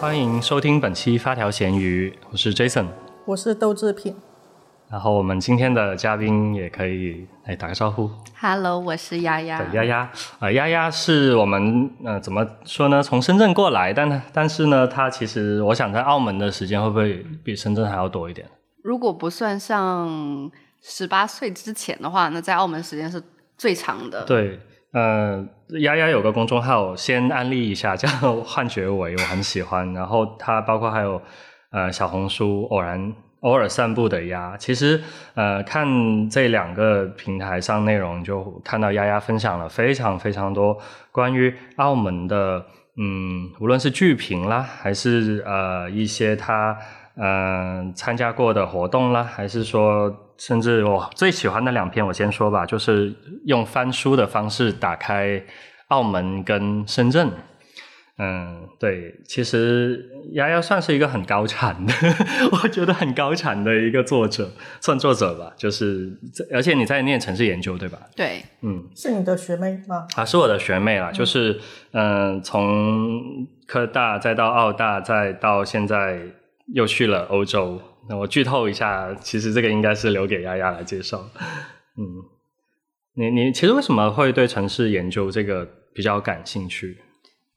[0.00, 2.86] 欢迎收听本期发条咸鱼，我是 Jason，
[3.24, 4.14] 我是豆制品。
[4.88, 8.08] 然后我们今天的嘉宾也可以来打个招呼。
[8.40, 9.60] Hello，我是丫丫。
[9.60, 13.02] 对，丫丫啊，丫丫是我们呃怎么说呢？
[13.02, 18.48] 从深圳过来，但但是呢，她其实我想在澳门的时间会不会比深圳还要多一点？
[18.84, 20.48] 如果不算上
[20.80, 23.20] 十八岁之前的话，那在澳门时间是
[23.56, 24.24] 最长的。
[24.24, 24.60] 对，
[24.98, 25.46] 呃，
[25.78, 28.08] 丫丫有个公众号，先安利一下， 叫
[28.42, 29.92] “幻觉维”，我很喜欢。
[29.94, 31.22] 然后它包括还有
[31.70, 35.00] 呃小红书偶然偶尔散步的丫，其实
[35.34, 35.86] 呃看
[36.28, 40.76] 这两个平台上内容，就看到丫丫分享了非常非常多
[41.12, 46.76] 关于澳门的，嗯，无论是剧评啦，还是呃一些他
[47.16, 53.12] 呃参加过的活动啦，还是说甚至我最喜欢的两篇，我先说吧，就是
[53.44, 55.42] 用翻书的方式打开
[55.88, 57.30] 澳门跟深圳。
[58.20, 61.92] 嗯，对，其实丫丫算是一个很高产的，
[62.50, 64.50] 我觉得很高产的一个作者，
[64.80, 65.52] 算作者吧。
[65.56, 66.10] 就是，
[66.52, 67.96] 而且你在念城市研究，对吧？
[68.16, 70.04] 对，嗯，是你的学妹吗？
[70.16, 71.60] 啊，是我的学妹啦，就是
[71.92, 76.20] 嗯、呃从科大再到澳大，再到现在
[76.74, 77.80] 又去了欧洲。
[78.08, 81.28] 那我剧透一下，其实这个应该是留给丫丫来介绍。
[81.96, 82.24] 嗯，
[83.14, 86.98] 你你其实为什么会对城市研究这个比较感兴趣？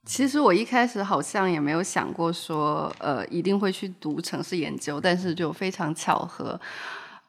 [0.06, 6.60] 其实我一开始好像也没有想过说，呃，一定会去读城市研究，但是就非常巧合，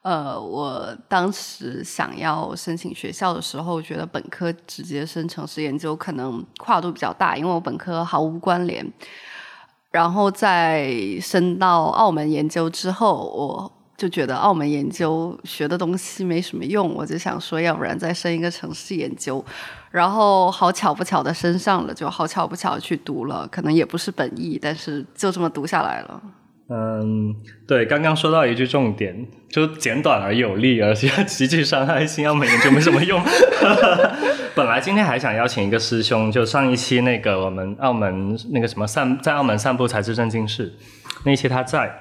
[0.01, 8.85] 呃，我当时想要申请学校的时候，觉得本科直接升城市研究可能跨度比较大，因为我本科毫无关联。
[9.93, 10.91] 然后在
[11.21, 19.45] 升到澳门研究之后，我就觉得澳门研究学的东西没什么用，我就想说，要不然再升一个城市研究。
[19.91, 26.21] 然后好巧不巧的升上了，就好巧不巧去读了，可能也不是本意，但是就这么读下来了。
[26.69, 27.35] 嗯，
[27.67, 33.21] 对，刚刚说到一句重点，就简短而有力，而且极具伤害性，澳门研究没什么用。
[34.55, 40.71] 本来今天还想邀请一个师兄，就上一期那个我们澳门那个什么散在澳门散步才是正经事，
[41.25, 41.91] 那期他在，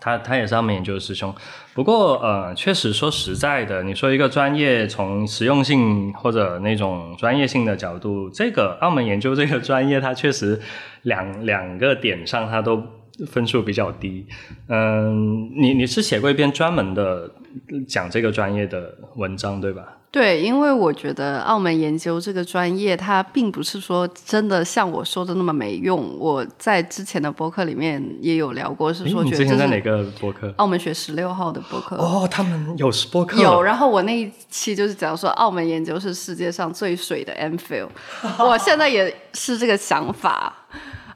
[0.00, 1.34] 他他也是澳门研究的师兄。
[1.74, 10.60] 不过呃，确实说实在的，你说一个专业从实用性或者那种专业性的角度，这个澳门研究这个专业，它确实
[11.02, 12.80] 两两个点上它都。
[13.26, 14.26] 分数比较低，
[14.68, 17.30] 嗯，你你是写过一篇专门的
[17.86, 19.96] 讲这个专业的文章对吧？
[20.12, 26.18] 对，因为我觉得澳门研究这个专业，它并不是说真的像我说的那么没用。
[26.18, 30.52] 我在之前的博客里面也有聊过，是说你觉得这是之前在哪个博客？
[30.56, 31.94] 澳门学十六号的博客。
[31.94, 37.86] 哦，他们有博客有，然后我那一期就是讲说，澳门研究是世界上最水的 M Phil，
[38.40, 40.52] 我现在也是这个想法。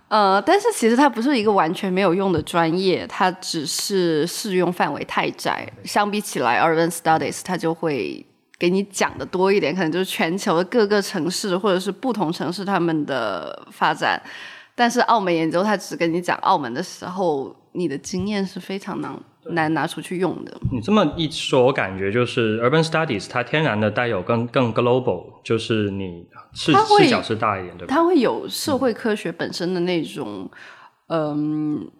[0.08, 5.66] 呃，但是其实它不是一个完全没有用的专业，它只是适用范围太窄。
[5.84, 8.24] 相比起来，Urban Studies 它就会
[8.58, 14.22] 给你讲的多一点，可能就是全球的各个城市或者是不同城市他们的发展。
[14.76, 19.10] 但是澳门研究它只跟你讲澳门的时候，你的经验是非常难
[19.50, 20.56] 难拿出去用的。
[20.72, 27.94] 你这么一说，我感觉就是 urban studies 它天然的带有更更 global，就是你视视角是大一点，对吧？
[27.94, 30.50] 它会有社会科学本身的那种，
[31.08, 31.90] 嗯，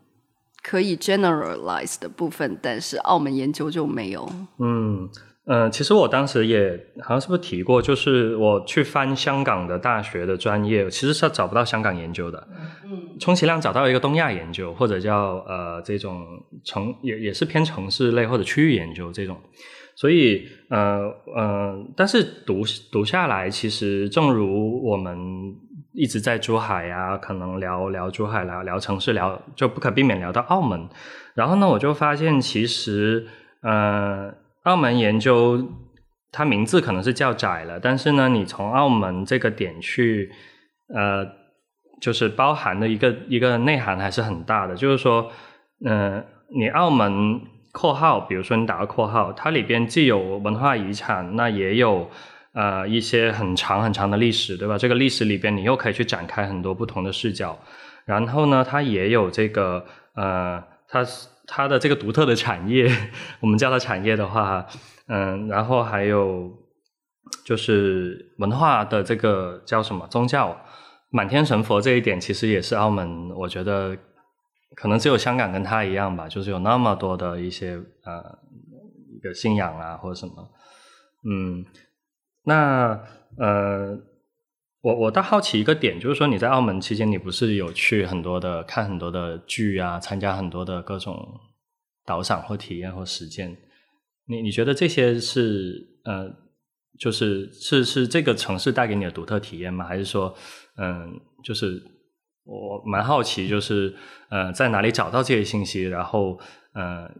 [0.62, 4.28] 可以 generalize 的部分，但是澳门研究就没有。
[4.58, 5.08] 嗯
[5.46, 12.48] 呃，其实我当时也好像是不是提过，就是我去翻香港的大学的专业，其实是找不到香港研究的。
[12.84, 16.24] 嗯，充其量找到一个东亚研究，或者叫呃这种
[16.64, 19.36] 城也也是偏城市类或者区域研究这种。
[19.94, 25.18] 所以呃呃，但是读读下来，其实正如我们
[25.92, 30.88] 一直在珠海啊，可能聊聊珠海，聊聊城市，聊就不可避免聊到澳门。
[31.34, 33.26] 然后呢，我就发现其实
[33.60, 34.32] 呃。
[34.64, 35.62] 澳门研究，
[36.32, 40.30] 它名字可能是较窄了，但是呢，你从澳门这个点去，
[40.88, 41.26] 呃，
[42.00, 44.74] 就是包含的一个一个内涵还是很大的。
[44.74, 45.30] 就是说，
[45.84, 46.24] 嗯、
[46.58, 47.40] 你澳门
[47.72, 52.10] 括号，比如说你打个括号，它里边既有文化遗产，那也有
[52.54, 54.78] 呃一些很长很长的历史，对吧？
[54.78, 57.58] 这个历史里边，你又可以去展开很多不同的视角。
[58.06, 59.84] 然后呢，它也有这个
[60.14, 61.28] 呃，它是。
[61.46, 62.90] 它的这个独特的产业，
[63.40, 64.66] 我们叫它产业的话，
[65.08, 66.50] 嗯，然后还有
[67.44, 70.56] 就是文化的这个叫什么宗教，
[71.10, 73.96] 满天神佛这一点，其实也是澳门，我觉得
[74.74, 77.74] 可能只有香港跟它一样吧，就是有那么多的一些
[78.04, 78.38] 呃
[79.14, 80.50] 一个信仰啊或者什么，
[81.24, 81.64] 嗯，
[82.44, 83.00] 那
[83.38, 83.98] 呃。
[84.84, 91.16] 我我倒好奇一个点，就是说你在澳门期间，你不是有去很多的看很多的剧啊，参加很多的各种
[92.04, 93.56] 导赏或体验或实践。
[94.26, 96.30] 你你觉得这些是呃，
[96.98, 99.86] 就是是是这个城市带给你的独特体验吗？
[99.86, 100.34] 还是说，
[100.76, 101.82] 嗯，就是
[102.44, 103.96] 我蛮好奇，就是
[104.28, 106.38] 呃，在哪里找到这些信息，然后
[106.74, 107.10] 呃。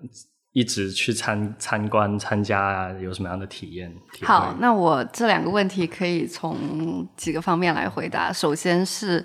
[0.55, 3.93] 一直去参参观参加啊，有什么样的体验？
[4.23, 8.33] 好，那我这两个问题可以从几个方面来回答。
[8.33, 9.25] 首先是，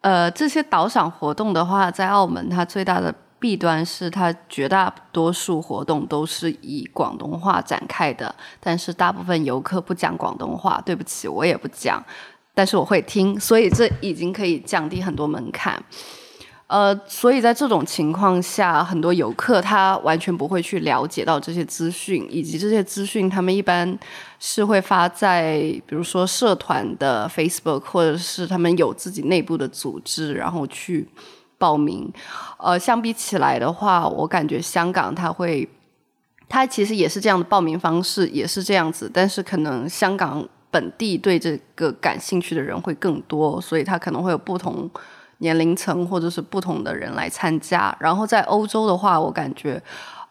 [0.00, 10.82] 呃，这些导赏活动的话，在澳门它最大的弊端是，它绝大多数活动都是以广东话展开的，但是大部分游客不讲广东话。
[10.86, 12.02] 对不起，我也不讲，
[12.54, 15.82] 但是我会听，所以这已经可以降低很多门槛。
[16.70, 23.98] 呃，所以在这种情况下，很多游客他完全不会去了解到这些资讯，以及这些资讯他们一般
[24.38, 31.08] 是会发在比如说社团的 Facebook，或者是他们有自己内部的组织，然后去
[31.58, 32.08] 报名。
[32.58, 35.68] 呃，相比起来的话，我感觉香港他会，
[36.48, 44.88] 他其实也是这样的报名方式，也是这样子，但是可能香港本地对这个感兴趣的人会更多，所以他可能会有不同。
[45.40, 49.82] 年龄层或者是不同的人来参加，然后在欧洲的话，我感觉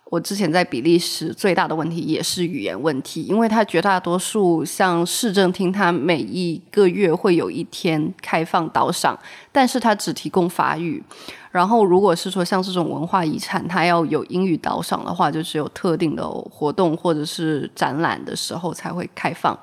[0.06, 9.18] 我之前在比利时最大的问题也是语言问题，因为它绝大多数像市政厅，它每一个月会有一天开放导赏，
[9.52, 11.04] 但是它只提供法语。
[11.52, 19.58] 然后如果是说像这种文化遗产，它要有英语导赏的话，就只有特定的活动或者是展览的时候才会开放。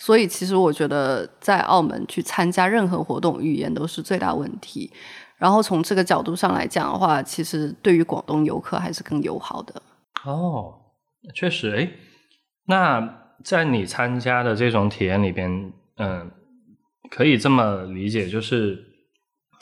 [0.00, 4.90] 所以，其实我觉得在澳门去参加任何活动，语言都是最大问题。
[5.36, 9.82] 然后从这个角度上来讲的话，其实对于广东游客还是更友好的。
[10.24, 10.74] 哦，
[11.34, 11.90] 确实，哎，
[12.64, 16.30] 那在你参加的这种体验里边，嗯，
[17.10, 18.82] 可以这么理解，就是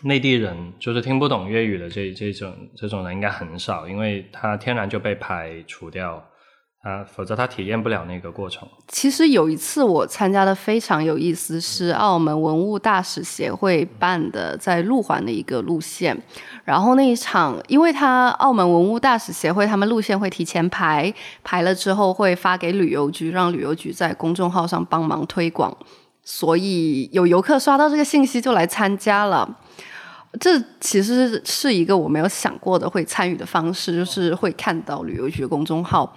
[0.05, 6.25] 内地人就是听不懂粤语的这这种这种人应该很少，因为他天然就被排除掉。
[6.89, 8.67] 啊，否则他体验不了那个过程。
[8.87, 16.17] 其实有一次我参加的非常有意思，是澳门文物大使协会办的，在路环的一个路线。
[16.65, 21.13] 然后那一场，因为他澳门文物大使协会他们路线会提前排，
[21.45, 25.77] 排了之后会发给旅游局，让旅游局在公众号上帮忙推广。
[26.25, 29.59] 所以有游客刷到这个信息就来参加了。
[30.41, 36.17] 这其实是一个我没有想过的会参与的方式，就是会看到旅游局公众号。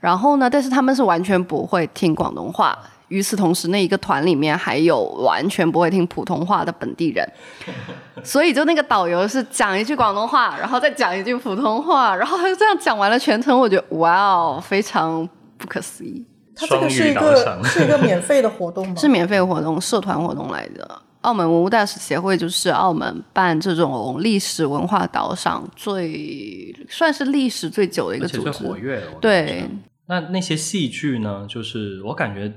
[0.00, 0.48] 然后呢？
[0.50, 2.76] 但是他们是完全不会听广东话。
[3.08, 7.28] 与此同时，那一个团里面还有完全不会听普通话的本地人，
[8.22, 13.58] 所以就那个导游是讲一句广东话，然后再讲一句普通话，然后他就这样讲完了全程。
[13.58, 16.24] 我觉得哇哦，非常不可思议。
[16.54, 18.94] 他这个是一个是一个免费的活动吗？
[18.96, 21.02] 是免费活动，社团活动来的。
[21.22, 29.02] 澳门文物大使协会就是澳门办这种历史文化导赏最算是历史最久的一个组织，最活跃。
[29.20, 29.68] 对。
[30.10, 31.46] 那那些戏剧呢？
[31.48, 32.52] 就是我感觉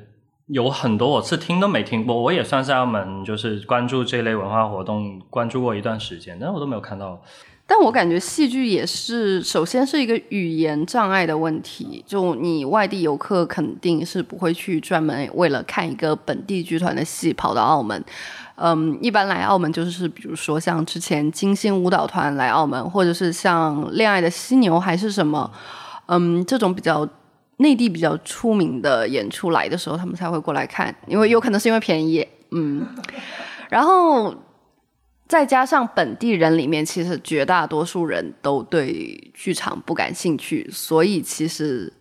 [0.47, 2.19] 有很多我是听都没听过。
[2.19, 7.21] 我也算是澳门，就是关注这类文化活动，关注过一段时间，但是我都没有看到。
[7.67, 12.03] 但我感觉戏剧也是，首先是一个语言障碍的问题。
[12.07, 18.03] 就你外地游客肯定是不会去专门为了看一个本地剧团的戏跑到澳门。
[18.55, 25.51] 嗯，一般来澳门就是比如说像之前金星舞蹈团来澳门，或者是像恋爱的犀牛还是什么，
[26.07, 27.07] 嗯，这种比较。
[27.57, 32.83] 内地比较出名的演出来的时候，他们才会过来看，因为有可能是因为便宜，嗯，
[33.69, 34.33] 然后
[35.27, 41.93] 再加上本地人里面，其实绝大多数人都对剧场不感兴趣，所以其实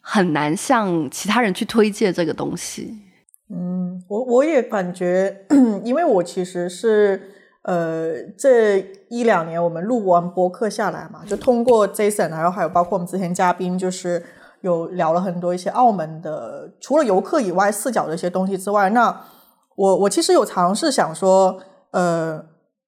[0.00, 2.96] 很难向其他人去推荐这个东西。
[3.50, 5.44] 嗯，我我也感觉，
[5.84, 7.30] 因为我其实是
[7.62, 14.24] 呃这一两年我们录完播客下来嘛，就通过 Jason，然后还有包括我们之前嘉宾就是。
[14.62, 19.24] 有聊了很多一些澳门的，除了游客以外视角的一些东西之外，那
[19.76, 21.58] 我我其实有尝试想说，
[21.92, 22.44] 呃，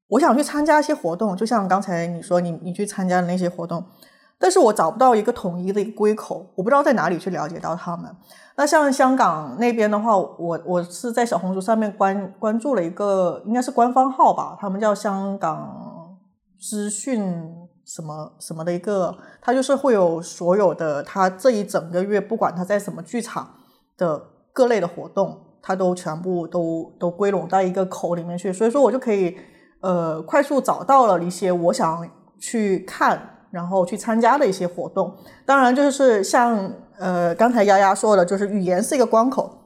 [0.09, 3.85] 我想去参加一些活动，就像刚才你说你你去参加的那些活动，
[4.39, 8.11] 但是我找不到一个统一的一个归口，我不知道在哪里去了解到他们。
[8.57, 16.19] 那像香港那边的话，我我是在小红书上面关关注了一个，应该是官方号吧，他们叫香港
[16.61, 17.60] 资讯。
[17.93, 23.53] 什么什么的一个，他就是会有所有的他这一整个月，不管他在什么剧场
[23.99, 29.37] 的各类的活动，他都全部都都归拢到一个口里面去，所以说我就可以
[29.81, 35.13] 呃快速找到了一些我想去看，然后去参加的一些活动。
[35.45, 39.65] 当然就是像呃刚才丫丫说的，就是语言是一个关口，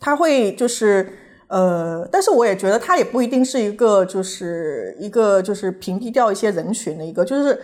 [0.00, 1.12] 他会就是
[1.48, 7.60] 呃，但是我也觉得它也不一定是一个就是一个就是屏蔽掉一些人群的一个，就是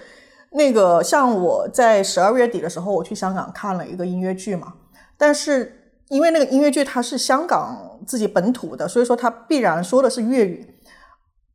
[0.53, 4.75] 那个像我在十二月底的时候，我去香港看了一个音乐剧嘛，
[5.17, 10.69] 但是因为那个音乐剧它是香港自己本土的，所以说它必然说的是粤语。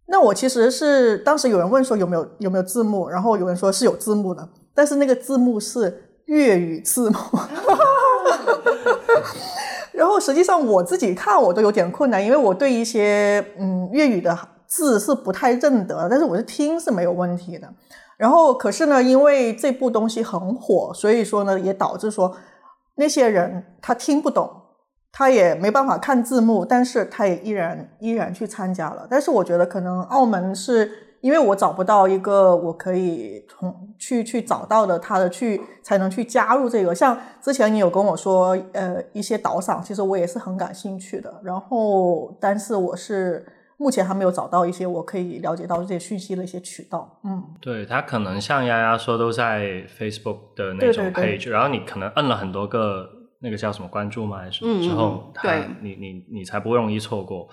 [0.10, 7.17] 那我其实是当时有人问说有没有有没有字幕，然后有人说是有字幕的，但是那个字幕是粤语字幕。
[9.97, 14.37] 然后实际上我自己看我都有点困难，因为我对一些嗯粤语的
[14.67, 17.67] 字是不太认得，但是我是听是没有问题的。
[18.15, 22.37] 然后可是呢，因为这部东西很火，所以说呢也导致说
[22.95, 24.49] 那些人他听不懂。
[25.09, 29.07] 他也没办法看字幕，但是他也依然依然去参加了。
[29.09, 36.93] 但是我觉得可能澳门是因为我找不到一个我可以从去去找到的他的去才能去加入这个。
[36.93, 41.41] 像之前你有跟我说，呃，一些导赏，其实我也是很感兴趣的。
[41.43, 43.45] 然后，但是我是
[43.77, 47.19] 目前还没有找到一些我可以了解到这些讯息的一些渠道。
[47.24, 53.09] 嗯，对他可能像丫丫说都在 Facebook 的那种 page，然后你可能摁了很多个。
[53.39, 54.39] 那个叫什么关注吗？
[54.39, 57.47] 还是之后他你你你才不容易错过。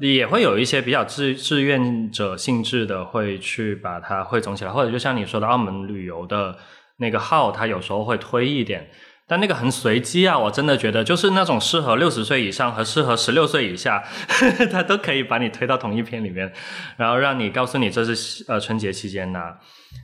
[0.00, 6.56] 也会有一些比较志志愿者性质的，会去把它汇总起来，或者就像你说的澳门旅游的
[6.98, 8.90] 那个号，它有时候会推一点，
[9.26, 10.38] 但那个很随机啊！
[10.38, 14.04] 我真的觉得就是那种适合六十岁以上和适合十六岁以下，
[14.70, 16.52] 他都可以把你推到同一篇里面，
[16.96, 19.58] 然后让你告诉你这是呃春节期间的。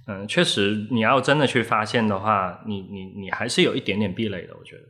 [0.07, 4.83] 嗯，确实，你要真的去发现的话，你你你还是有一点点壁垒的，我觉得。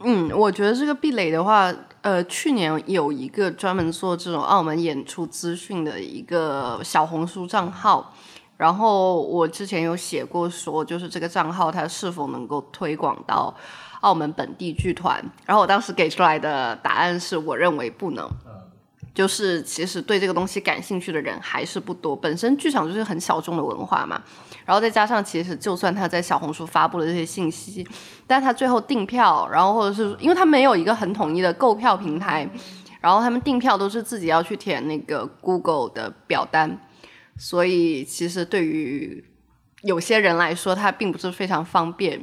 [0.00, 1.72] 嗯，我觉得这个壁垒的话，
[2.02, 8.12] 呃，去年有一个专门做这种澳门演出资讯的一个小红书账号，
[8.58, 13.54] 然后我之前有写过说，就是这个账号它是否能够推广到
[14.02, 18.28] 澳门本地剧团，然后我当时给出来的答案是我认为不能。
[19.14, 24.20] 就是其实对这个东西感兴趣的人还是不多，本身剧场就是很小众的文化嘛，
[24.66, 27.86] 然后再加上其实就算他在小红书发布了这些信息，
[28.26, 32.48] 但他最后订票，然后或者是因为他没有一个很统一的购票平台，
[33.00, 36.80] 然后他们订票都是自己要去填那个 Google 的表单，
[37.38, 39.24] 所以其实对于
[39.82, 42.20] 有些人来说，它并不是非常方便。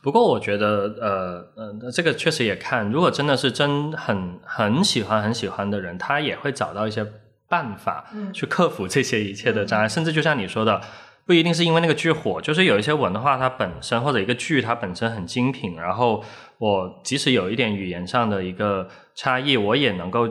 [0.00, 7.04] 不过我觉得，呃，呃，这个确实也看，如果真的是真很很喜欢很喜欢的人，他也会找到一些
[7.48, 9.88] 办法去克服这些一切的障碍。
[9.88, 10.80] 甚至就像你说的，
[11.26, 16.22] 不一定是因为那个剧火，就是有一些文化它本身或者一个剧它本身很精品，然后
[16.58, 20.28] 我即使有一点语言上的一个差异，我也能够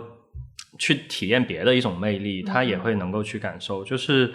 [0.79, 3.83] 去体验别的一种魅力，他也会能够去感受。
[3.83, 4.33] 就是，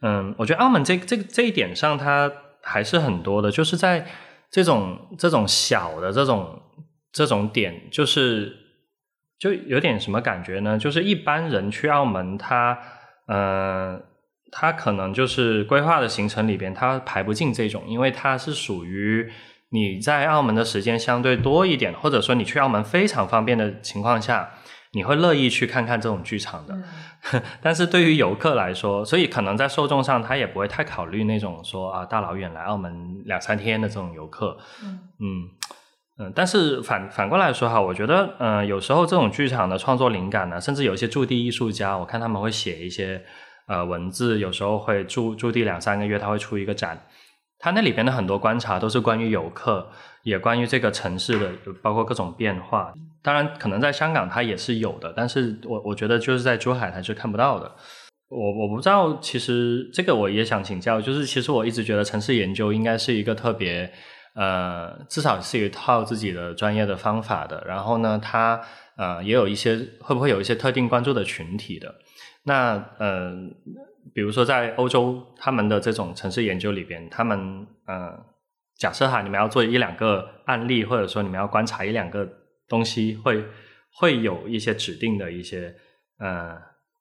[0.00, 2.30] 嗯，我觉得澳门这这这一点上，它
[2.62, 4.04] 还是很多的，就是在。
[4.52, 6.62] 这种这种小的这种
[7.10, 8.54] 这种点，就是
[9.38, 10.78] 就有点什么感觉呢？
[10.78, 12.78] 就是一般人去澳门，他
[13.26, 14.00] 呃，
[14.52, 19.32] 他可能就是规划的行程里边，他排不进这种，因为它是属于
[19.70, 24.50] 你在澳门的时间相对多一点，或者说你去澳门非常方便的情况下。
[24.92, 26.78] 你会乐意去看看这种剧场的，
[27.62, 34.56] 但是对于游客来说，所以可能在受众上，他也不会太考虑那种说啊大老远来澳门两三天的这种游客。
[34.80, 34.98] 嗯
[36.18, 43.24] 嗯但是反反过来说哈，我觉得嗯有时候这种剧场的创作灵感呢，甚至有一些驻地艺术家，我看他们会写一些
[43.66, 47.06] 呃文字，有时候会驻驻地两三个月，他会出一个展，
[47.58, 49.88] 他那里边的很多观察都是关于游客。
[50.22, 51.50] 也关于这个城市的，
[51.82, 52.94] 包括各种变化。
[53.22, 57.70] 当然，可能在香港它也是有的，但是我我觉得就是在珠海它是看不到的。
[58.28, 63.92] 我我不知道，其实这个我也想请教，就是其实我一直觉得城市研究应该是一个特别，
[64.34, 67.62] 呃，至少是一套自己的专业的方法的。
[67.66, 68.60] 然后呢，它
[68.96, 71.94] 呃也有一些会不会有一些特定关注的群体的？
[72.44, 73.32] 那呃，
[74.14, 78.32] 比如说在欧洲他们的这种城市研究里边，他们呃。
[78.78, 82.26] 假设哈，你们要做一两个案例，或者说你们要观察一两个
[82.72, 83.44] 东西，会
[83.92, 85.74] 会有一些指定的一些
[86.18, 86.56] 呃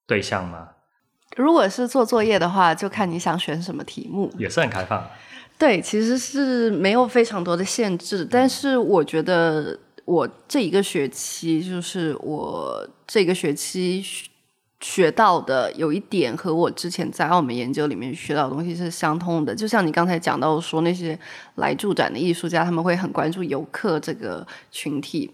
[0.06, 0.72] 对象吗？
[1.38, 5.10] 如果是做作业的话，就看你想选什么题目，也是很开放。
[5.58, 14.04] 对，其实是没有非常多的限制，但是我觉得我这一个学期，就是我这个学期。
[14.82, 21.18] 学到的有一点和我之前在澳门研究里面学到的东西是相通的，就像你刚才讲到说那些
[21.56, 25.32] 来驻展的艺术家，他们会很关注游客这个群体，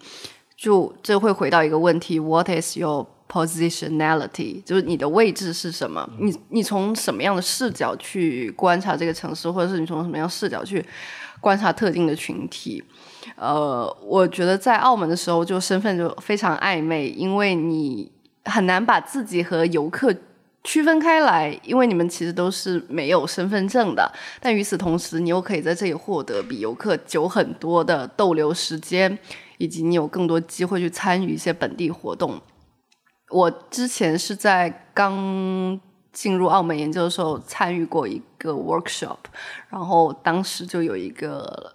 [0.57, 4.61] 就这会回到一个问题：What is your positionality？
[4.63, 6.09] 就是你的位置是什么？
[6.19, 10.83] 你你从什么样的视角去观察这个城市，或者是你从什么样视角去
[11.39, 12.83] 观察特定的群体。
[13.35, 18.09] 呃，我觉得在澳门的时候，就身份就非常暧昧，因为你
[18.47, 20.13] 很难把自己和游客
[20.63, 24.11] 区分开来，因为你们其实都是没有身份证的。
[24.41, 29.17] 但与此同时，你又可以在这里获得比游客久很多的逗留时间，
[29.57, 32.41] 以及你有更多机会去参与一些本地活动。
[33.29, 35.79] 我之前是在刚
[36.11, 39.17] 进入澳门研究的时候参与过一个 workshop，
[39.69, 41.73] 然后当时就有一个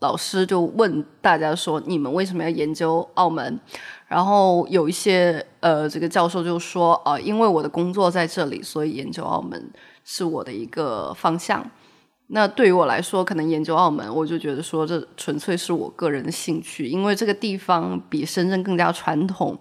[0.00, 3.60] 老师就问大家说：“你们为什么要研究澳门？”
[4.14, 9.72] 然后有一些呃，这个教授就说：“啊，因为我的工作在这里，所以研究澳门
[10.04, 11.68] 是我的一个方向。”
[12.28, 19.58] 那对于我来说，可能研究澳门，我就觉得说这纯粹是我个人的兴趣，因为这个地方比深圳更加传统。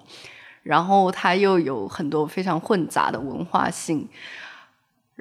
[0.62, 4.08] 然后它又有很多非常混杂的文化性，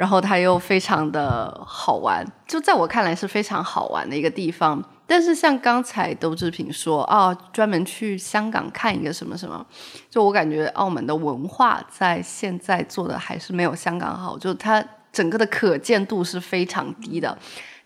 [0.02, 4.82] 然后它又非常的好玩，就在我看来是非常好玩的一个地方。
[5.06, 9.64] 但是像刚才窦志平说啊，专门去香港看一个什么什么，
[10.10, 17.38] 就我感觉澳门的文化在现在做的还是没有香港好，就它整个的可见度是非常低的。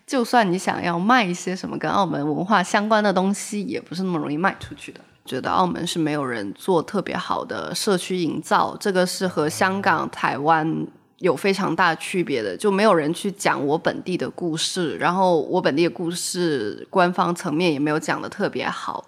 [0.07, 5.01] 就算你想要卖一些什么跟澳门文化相关的东西，也不是那么容易卖出去的。
[5.23, 10.87] 觉得澳门是没有人做特别好的社区营造，这个是和香港、台湾
[11.19, 19.03] 有非常大区别的，就没有人去讲我本地的故事，然后我本地的故事官方层面也没有讲的特别好，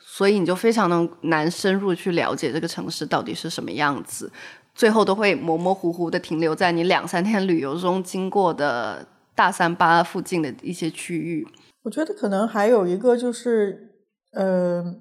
[0.00, 4.32] 所以你就非常的难深入去了解这个城市到底是什么样子，
[4.74, 11.46] 最后都会模模糊糊的停留在你两三天旅游中经过的大三巴附近的一些区域。
[11.82, 13.90] 我觉得可能还有一个就是，
[14.32, 14.94] 呃。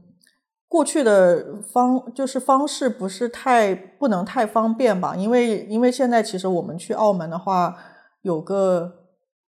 [0.71, 7.75] 过去的方就是方式不是太不能太方便吧，因为因为现在其实我们去澳门的话，
[8.21, 8.89] 有个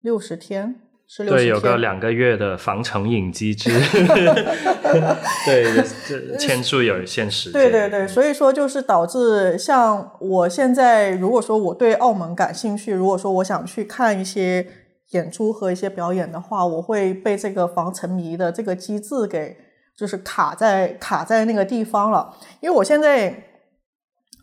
[0.00, 3.70] 六十天是六十天，对，有个两个月的防成瘾机制，
[5.46, 14.66] 对，这签注有限时间，对对对，所以说就是导致像我现在如果说我对澳门感兴趣，如果说我想去看一些
[15.12, 19.56] 演出和一些表演的话，我会被这个防沉迷的这个机制给。
[19.96, 23.44] 就是卡在卡在那个地方了，因为我现在，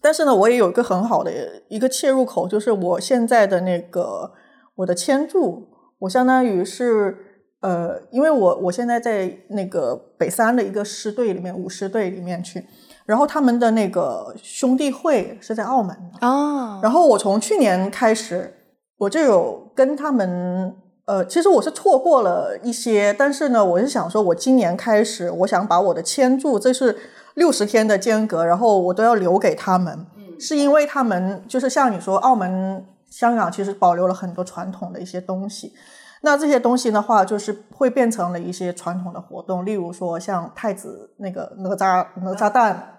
[0.01, 1.31] 但是呢，我也有一个很好的
[1.67, 4.31] 一个切入口，就是我现在的那个
[4.75, 5.67] 我的签注，
[5.99, 7.17] 我相当于是
[7.61, 12.63] 呃，因为我我现在在那个北三的一个师队里面，舞狮队里面去，
[13.05, 18.53] 然后他们的那个兄弟会是在澳门哦，然后我从去年开始，
[18.99, 20.75] 我就有跟他们。
[21.09, 26.95] 呃，其实我是错过了一些，但是呢，我是想说，我今年开始，我想把我的签注，这是
[27.33, 35.73] 六十天的间隔，然后我都要留给他们，嗯是因为他们就是像你说，澳门、香港其实保留了很多传统的一些东西，
[36.21, 42.97] 那这些东西的话，就是会变成了一些传统的活动，例如说像太子那个哪吒哪吒蛋，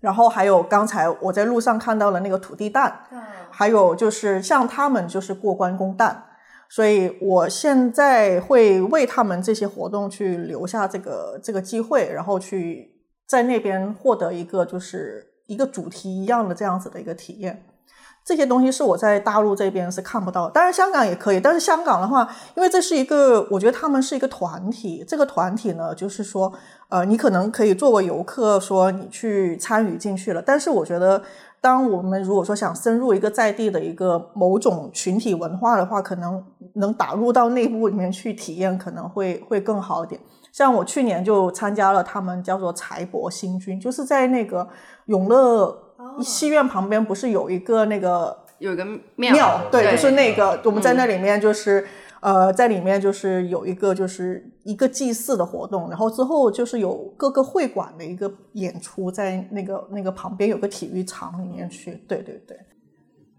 [0.00, 3.00] 然后还有刚才我在路上看到了那个土地蛋，
[3.50, 6.24] 还有就是像他们就是过关公蛋。
[6.70, 12.92] 所以，我现在会为他们这些活动去留下这个这个机会，然后去
[13.26, 17.64] 在那边获得一个就是一个主题一样的这样子的一个体验。
[18.22, 21.40] 这些东西是我在大陆这边是看不到，当然香港也可以。
[21.40, 25.02] 但是香港的话，因为这是一个，我觉得他们是一个团体。
[25.08, 26.52] 这个团体呢，就是说，
[26.90, 31.22] 呃，你可能可以作为游客说你去参与进去了，但是我觉得。
[31.60, 36.44] 当我们如果说想深入一个在地的一个某种群体文化的话，可能
[36.74, 40.20] 能打入到内部里面去体验，可能会会更好一点。
[40.52, 44.68] 像我去年就参加了他们叫做财帛星君，就是在那个
[45.06, 45.76] 永乐
[46.20, 51.86] 戏院旁边，不是有一个那个有一个庙，对，就是那个我们在那里面就是。
[52.20, 61.92] 呃，在里面就是有一个就是一个祭祀的活动，然后之后就是有各个会馆的一个演出，在那个那个旁边有个体育场里面去。
[62.06, 62.54] 对对对。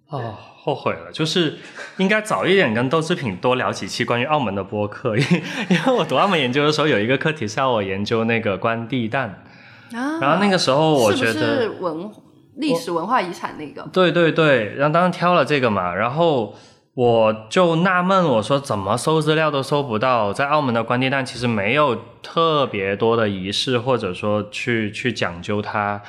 [0.07, 1.59] 哦，后悔了，就是
[1.97, 5.23] 应该早一点跟豆制品多聊几期关于澳门的播客，因
[5.69, 9.43] 因为我读澳门研究的时候有一个课题是要我研究那个关帝蛋，
[9.91, 12.09] 然后那个时候我觉得文
[12.55, 13.87] 历史文化遗产那个。
[13.93, 16.55] 对对对，然后当时挑了这个嘛，然后。
[16.99, 26.01] 我就纳闷，我说怎么搜资料都搜不到，在澳门的关帝蛋其实没有特别多的仪式，或者说去去讲究它。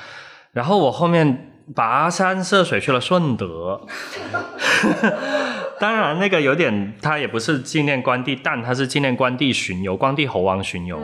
[0.51, 3.87] 然后我后面跋山涉水去了顺德，
[5.79, 10.99] 当然那个有点，它也不是纪念关帝蛋，它是纪念关帝巡游，关帝猴王巡游。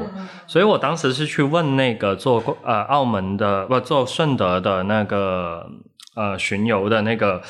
[0.47, 5.65] 所以我当时是去问那个做呃澳门的不做顺德的那个
[6.13, 7.41] 呃巡游的那个。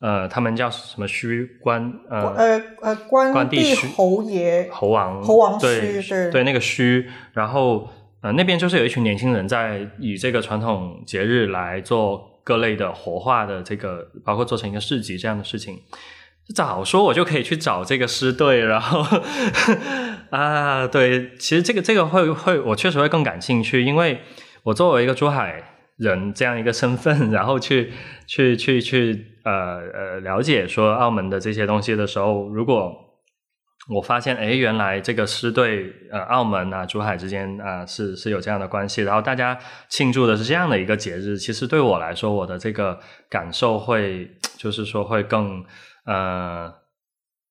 [0.00, 7.88] 呃，他们叫什么虚关呃呃呃关帝关帝虚侯爷侯王侯王对虚对对那个虚，然后
[8.20, 15.78] 呃那边就是有一群年轻人在以这个传统节日来做各类的活化的这个，包括做成一个市集这样的事情。
[16.54, 19.04] 早说我就可以去找这个师队，然后
[20.30, 24.20] 啊，对，其实这个这个会会我确实会更感兴趣，因为
[24.62, 25.60] 我作为一个珠海
[25.96, 27.90] 人这样一个身份，然后去
[28.28, 32.92] 去去去呃呃了解说澳门的这些东西的时候，如果
[33.88, 39.56] 我发现哎原来这个是对呃澳门啊珠海之间啊、是是有这样的关系，然后大家
[39.88, 42.98] 庆祝的是这样的一个节日，其实对我来说我的这个
[43.30, 45.64] 感受会就是说会更
[46.04, 46.85] 呃。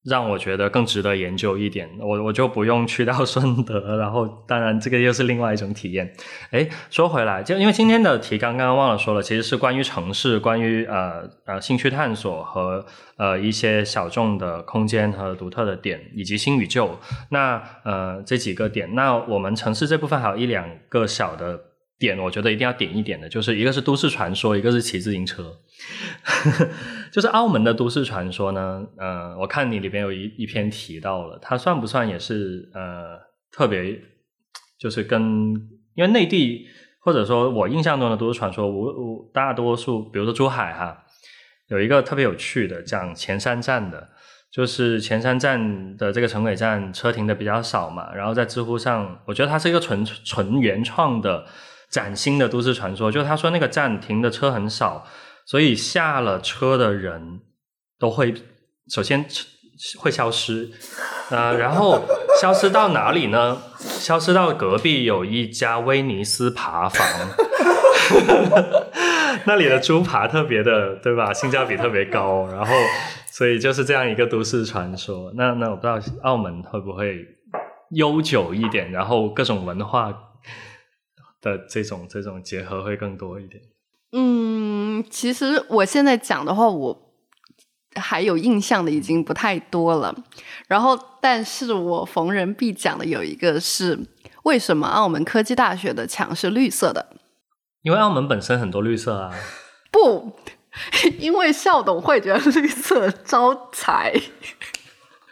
[0.05, 6.13] 让我觉得更值得研究一点，我我就不用去到顺德， 然后当然这个又是另外一种体验。
[6.51, 12.85] 哎，说回来，就因为今天的题刚刚忘了说了，其实是关于城市，关于呃呃兴趣探索和
[13.17, 16.99] 呃一些小众的空间和独特的点，以及新与旧。
[17.29, 21.59] 那呃这几个点，那我们城市这部分还有一两个小的
[21.97, 25.51] 点，我觉得一定要点一点的，就是一个是都市传说，一个是骑自行车。
[27.15, 33.17] 就是澳门的都市传说呢，呃，我看你里边有一一篇提到了，它算不算也是呃
[33.53, 33.97] 特别，
[34.77, 35.21] 就是跟
[35.93, 36.67] 因为内地
[36.99, 41.05] 或者说我印象中的都市传说，我我大多数，比如说珠海哈，
[41.69, 44.09] 有一个特别有趣的讲前山站的，
[44.51, 51.45] 就是前山站的这个城轨站车停的比较少嘛，然后在知乎上，我觉得它是一个纯纯原创的
[51.89, 55.07] 崭新的都市传说，就是他说那个站停的车很少。
[55.45, 57.41] 所以下了车的人
[57.99, 58.33] 都会
[58.89, 59.25] 首先
[59.99, 60.69] 会消失，
[61.29, 62.01] 呃，然后
[62.41, 63.61] 消失到哪里呢？
[63.79, 67.05] 消失到隔壁有一家威尼斯扒房，
[69.45, 71.33] 那里的猪扒特别的，对吧？
[71.33, 72.73] 性价比特别高，然后
[73.29, 75.31] 所以就是这样一个都市传说。
[75.35, 77.25] 那那我不知道澳门会不会
[77.91, 80.11] 悠久一点，然后各种文化
[81.41, 83.61] 的这种这种结合会更多一点。
[84.11, 87.11] 嗯，其实我现在讲的话，我
[87.95, 90.15] 还有印象的已经不太多了。
[90.67, 93.99] 然后，但是我逢人必讲的有一个是，
[94.43, 97.15] 为什么澳门科技大学的墙是绿色的？
[97.81, 99.33] 因为澳门本身很多绿色啊。
[99.91, 100.31] 不，
[101.19, 104.13] 因为校董会觉得绿色招财。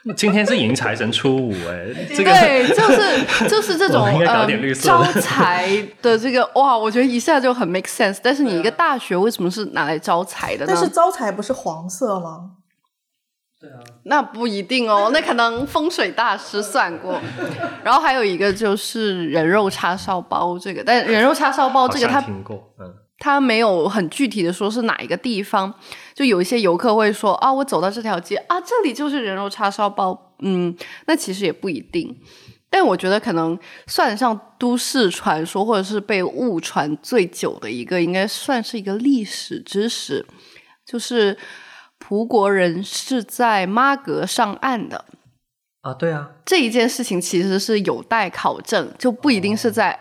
[0.18, 4.06] 今天是迎财神初五哎，这个对，就是就是这种
[4.82, 5.70] 招财
[6.02, 8.20] 的这个 哇，我觉得一下就很 make sense。
[8.22, 10.74] 但是你一个大学为什么是拿来招财的呢？
[10.74, 12.52] 但是招财不是黄色吗？
[13.62, 17.18] 对啊那不一定哦，那可能风水大师算过。
[17.82, 25.74] 然后还有一个就是人肉叉烧包这个，但人肉叉烧包这个好它听过，嗯，它没有很具体的说是哪一个地方，
[26.14, 32.14] 就有一些游客会说啊，我走到这条街啊，这里就是人肉叉烧包，嗯，那其实也不一定。
[32.70, 33.58] 但我觉得可能
[33.88, 40.26] 算得上都市传说，或者是被误传最久的一个，应该算是一个历史知识，
[40.86, 41.38] 就是
[41.98, 45.06] 葡国人是在妈阁上岸的。
[45.80, 49.98] 啊，对啊，这一件事情其实是有待考证，就不一定是在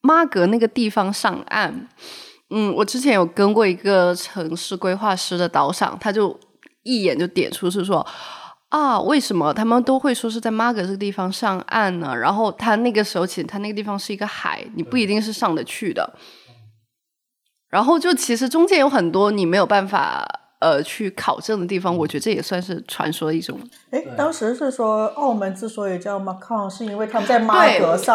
[0.00, 1.86] 妈阁那个地方上岸。
[2.54, 6.38] 嗯，我之前有跟过一个城市规划师的导赏，他就
[6.82, 8.06] 一眼就点出是说
[8.68, 12.14] 啊，为什么他们都会说是在马格这个地方上岸呢？
[12.16, 16.14] 然后他那个时候其实他那个地方是一个海，你不一定是上得去的。
[17.68, 20.26] 然后就其实中间有很多你没有办法
[20.62, 23.58] 呃去考证的地方，我觉得这也算是传说的一种
[23.90, 27.66] 哎，当时是说澳门之所以叫 Macau，是因为他们在马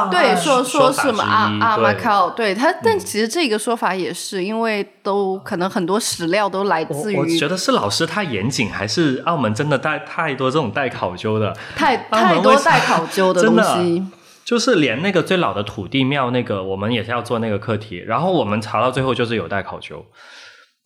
[0.09, 11.53] 对说说什么啊啊对马靠，对他，但其实这个说法也是因为都可能很多史料都来自于我觉得是老师太严谨，还是澳门真的带太多这种带考究的？
[11.75, 14.03] 太太多带考究 的东西。
[14.45, 20.05] 就是连那个最老的土地庙，那个我们也是要做那个课题，然后我们查到最后就是有待考究，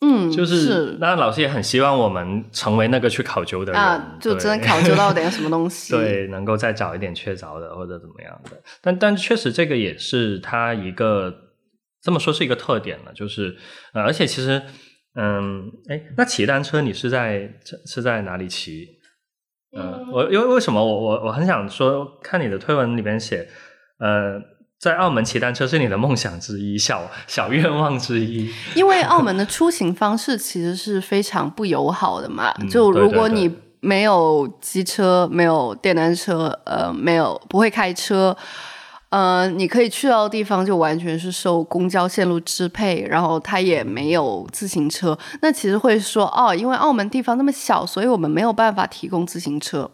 [0.04, 5.94] 嗯，就是那老师也很希望我们成为那个去考究的人，啊，就真的考究到点什么东西。
[5.96, 8.52] 对，能够再找一点确凿的或者怎么样的。
[8.82, 11.32] 但但确实这个也是它一个
[12.02, 13.56] 这么说是一个特点了，就是
[13.94, 14.60] 呃，而且其实
[15.14, 17.54] 嗯，哎，那骑单车你是在
[17.86, 18.88] 是在哪里骑？
[19.78, 23.48] 嗯，我因为为什么我我我很想说，看你的推文里边写，
[24.00, 24.42] 呃，
[24.82, 28.52] 在澳门骑单车是你的梦想之一，小小愿望之一。
[28.74, 38.36] 因为澳门的出行方式其实是非常不友好的嘛，嗯就如果你没有机车、没有电单车，呃，没有不会开车，
[39.10, 45.16] 呃，你可以去到的地方就完全是受公交线路支配，然后它也没有自行车。
[45.44, 49.92] 那其实会说哦，因为澳门地方那么小，所以我们没有办法提供自行车。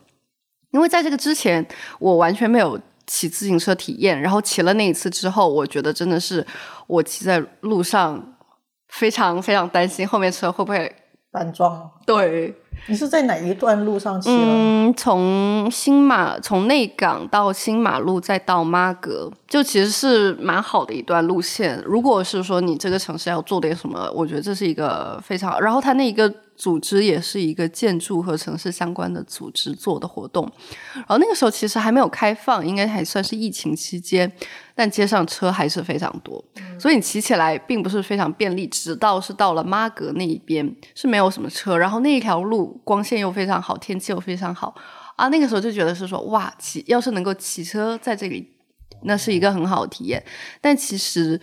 [0.71, 1.65] 因为在这个之前，
[2.00, 6.46] 我完全没有骑自行车体验，然后骑了那一次之后，我觉得真的是
[6.86, 8.36] 我骑在路上
[8.89, 10.93] 非常非常担心后面车会不会
[11.32, 11.89] 反撞。
[12.06, 12.54] 对。
[12.88, 14.38] 你是在哪一段路上骑了？
[14.39, 21.82] 嗯，从新马从内港到新马路，再到妈阁，就其实是蛮好的一段路线。
[21.84, 25.60] 如果是说你这个城市要做点什么，我觉得这是一个非常。
[25.60, 26.32] 然后它那一个。
[26.58, 30.52] 组织也是一个建筑和城市相关的组织做的活动，
[30.96, 34.30] 然后那个时候其实还没有开放，应该还算是疫情期间，
[34.74, 36.43] 但街上车还是非常多，
[36.80, 38.65] 所以你骑起来并不是非常便利。
[38.65, 44.74] 直到是到了妈阁那一边是没有什么车，然后那一条路光线又非常好，天气又非常好
[45.15, 48.50] 啊，那个时候就觉得是说哇，骑要是能够骑车在这里，
[49.04, 50.24] 那是一个很好的体验。
[50.60, 51.39] 但其实。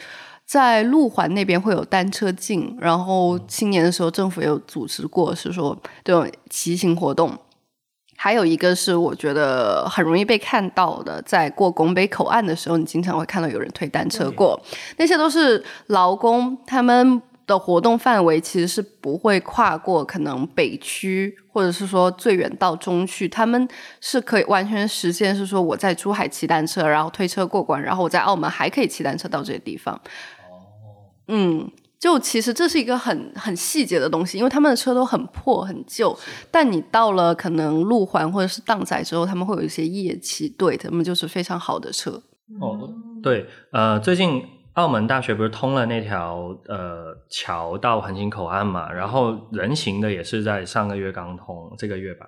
[0.47, 7.37] 在路环那边会有单车径，然后青年的时候政府也有组织过，是说这种骑行活动。
[8.17, 14.59] 还有一个是我觉得很容易被看到的，在过拱北口岸的时候，你经常会看到有人推单车过。
[14.97, 23.69] 那些都是劳工，他们的活动范围其实是不会跨过可能北区，或者是说最远到中区，他们
[24.01, 30.01] 是可以完全实现，是说我在珠海骑单车，然后推车过关，然后我在澳门还可以骑单车到这些地方。
[31.29, 36.15] 嗯，就其实这是一个很很细节的东西，因为他们的车都很破很旧，
[36.51, 42.23] 但你到了可能路环或者是荡仔之后，他们会有一些夜骑，对他们就是非常好的车。
[42.61, 42.91] 哦，
[43.23, 44.43] 对，呃，最近
[44.75, 52.27] 澳门大学不是通了那条呃桥到横琴口岸嘛，然后人行的也是在上个月刚通，这个月吧，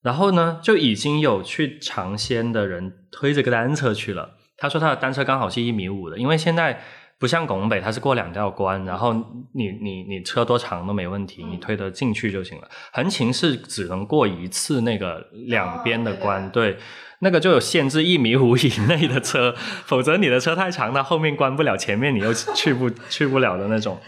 [0.00, 6.80] 然后呢就已经有去尝鲜的人推着个单车去了，他说他的单车刚好是一米五的，因为现在。
[7.20, 9.12] 不像拱北，它是过两道关，然后
[9.52, 12.68] 你你你车多长都没问题，你推得进去就行了。
[12.92, 16.78] 横琴是只能过一次那个两边的关，对，
[17.18, 19.54] 那个就有限制一米五以内的车，
[19.84, 24.00] 否则你的车太长，它后面关不了，前面你又去不去不了的那种。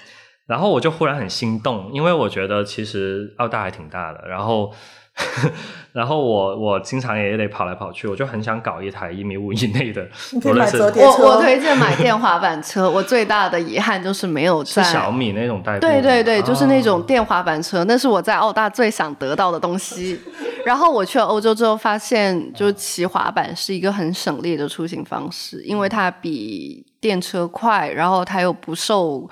[0.46, 4.72] 然后我就忽然很心动，因为我觉得其实澳大还挺大的，然后。
[5.92, 10.02] 然后我我经常也得跑来跑去，我就很想搞一台一米五以内的。
[10.42, 15.80] 我我推荐买电滑板车，我最大的遗憾就是没有在小米那种代步。
[15.80, 20.18] 对对对，就是那种电滑板车，那是我在澳大最想得到的东西。
[20.64, 29.28] 然后我去了欧洲之后，发现就骑滑板是一个很省力的出行方式，因为它比电车快，然后它又不受。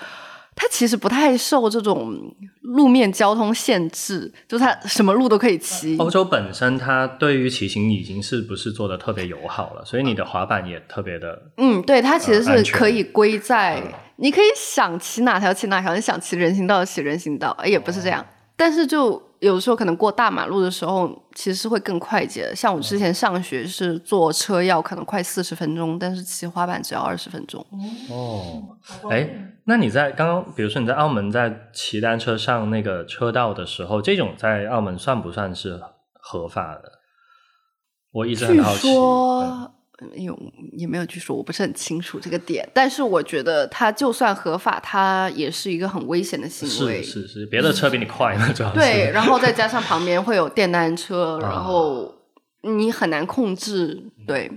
[0.61, 2.15] 它其实不太受这种
[2.61, 5.97] 路面交通限制，就它什么路都可以骑。
[5.97, 11.41] 欧洲本身它对于骑行已经是不是做的特别友好了，所以你的滑板也特别的。
[11.57, 13.83] 嗯，对，它其实是可以归在，
[14.17, 18.23] 你可以想骑哪条骑哪条，你想骑人行道骑人行道，也不是这样，
[18.55, 19.30] 但是就。
[19.41, 22.55] 有的时候可能过大马路的时候，其实是会更快捷。
[22.55, 27.65] 像我之前上学是坐车要可能快四十分钟，但是骑滑板只要二十分钟。
[28.11, 28.77] 哦，
[29.11, 29.29] 哎，
[29.65, 35.81] 那你在刚刚，比如说你在澳门在骑单车上那个车道的时候，这种在澳门算不算是
[36.13, 36.93] 合法的？
[38.13, 38.89] 我一直很好奇。
[40.15, 40.39] 有
[40.73, 42.69] 也没有去说，我不是很清楚这个点。
[42.73, 47.03] 但是我觉得，它就算合法，它也是一个很危险的行为。
[47.03, 48.79] 是是是，别的车比你快呢，主要是。
[48.79, 52.15] 对，然后再加上旁边会有电单车， 然后
[52.63, 54.03] 你很难控制。
[54.27, 54.51] 对。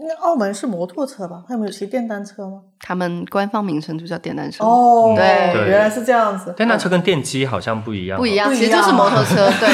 [0.00, 1.42] 那澳门是摩托车吧？
[1.48, 2.60] 他们有骑电单车吗？
[2.80, 4.64] 他们官方名称就叫电单车。
[4.64, 5.24] 哦，对，
[5.68, 6.52] 原来是这样子。
[6.52, 8.16] 电单车跟电机好像不一样。
[8.16, 9.50] 不一样，其实就是摩托车。
[9.58, 9.68] 对。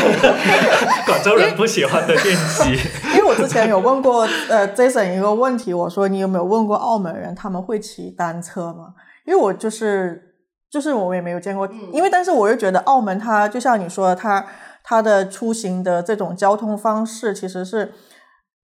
[1.05, 2.73] 广州人不喜欢的电机。
[3.15, 8.95] 因为我之前有问过呃 Jason 一个问题，我说你有没有问过澳门人他们会骑单车吗？
[9.27, 10.23] 因为我就是
[10.71, 14.47] 就是我也没有见过，因为但是我又觉得澳门它就像你说的，它
[14.83, 17.93] 它的出行的这种交通方式其实是。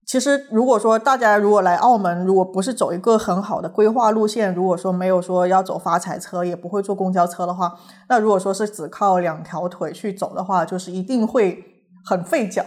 [0.05, 7.75] 其实，如果说大家如果来澳门，如果不是走一个很好的规划路线，如果说没有说要走发财车，也不会坐公交车的话，
[8.09, 11.63] 那如果说是只靠两条腿去走的话，就是一定会
[12.03, 12.63] 很费脚。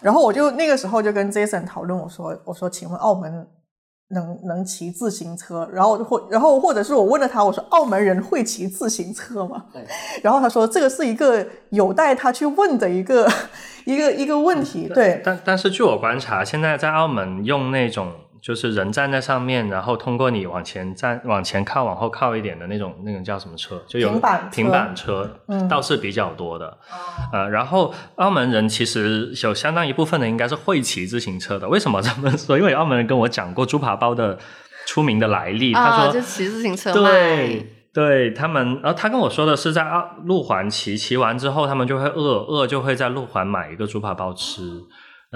[0.00, 3.48] 然后我就那个时候就跟 Jason 讨论，我说：“我说，请问澳门？”
[4.08, 9.64] 能能骑自行车，然后或然后或者是我问了他，我说澳门人会骑自行车吗？
[9.72, 9.84] 对
[10.22, 13.28] 然后他说这个是一个有待他去问的一个
[13.84, 14.88] 一个一个问题。
[14.94, 23.82] 对，但但是据我观察，现在在澳门用那种就是人站在上面，然后通过你往前站、往前靠、往后靠一点的那种，那种叫什么车？
[23.86, 26.78] 就有平板车平板车，嗯倒是比较多的。
[27.32, 31.68] 呃，然后澳门人其实有相当一部分人应该是会骑自行车的。
[31.68, 32.56] 为什么这么说？
[32.58, 34.38] 因为澳门人跟我讲过猪扒包的
[34.86, 37.72] 出名的来历，他啊，说就骑自行车卖对。
[37.96, 44.82] 对他们，然后他跟我说的是在澳路环骑，骑完之后他们就会饿，饿就会在路环买一个猪扒包吃，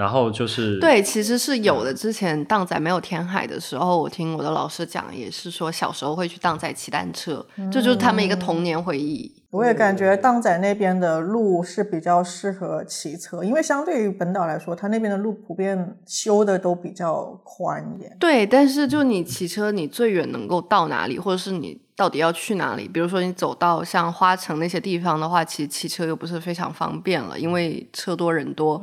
[0.01, 1.93] 然后就是对，其实是有的。
[1.93, 9.31] 之前荡仔没有填海的时候，我听我的老师讲，也是说小时候会去荡仔骑单车，这就是他们一个童年回忆。
[9.51, 18.17] 我也感觉荡仔那边的路是比较适合骑车，因为相对于本岛来说，它那边的路普遍修的都比较宽一点。
[18.19, 22.87] 对，但是就你骑车，你最远能够到哪里，或者是你到底要去哪里？
[22.87, 28.81] 比如说你走到像花城那些地方的话，其实骑车又不是非常方便了，因为车多人多。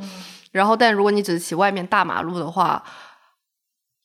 [0.52, 2.82] 然后，但如果你只是骑外面大马路的话，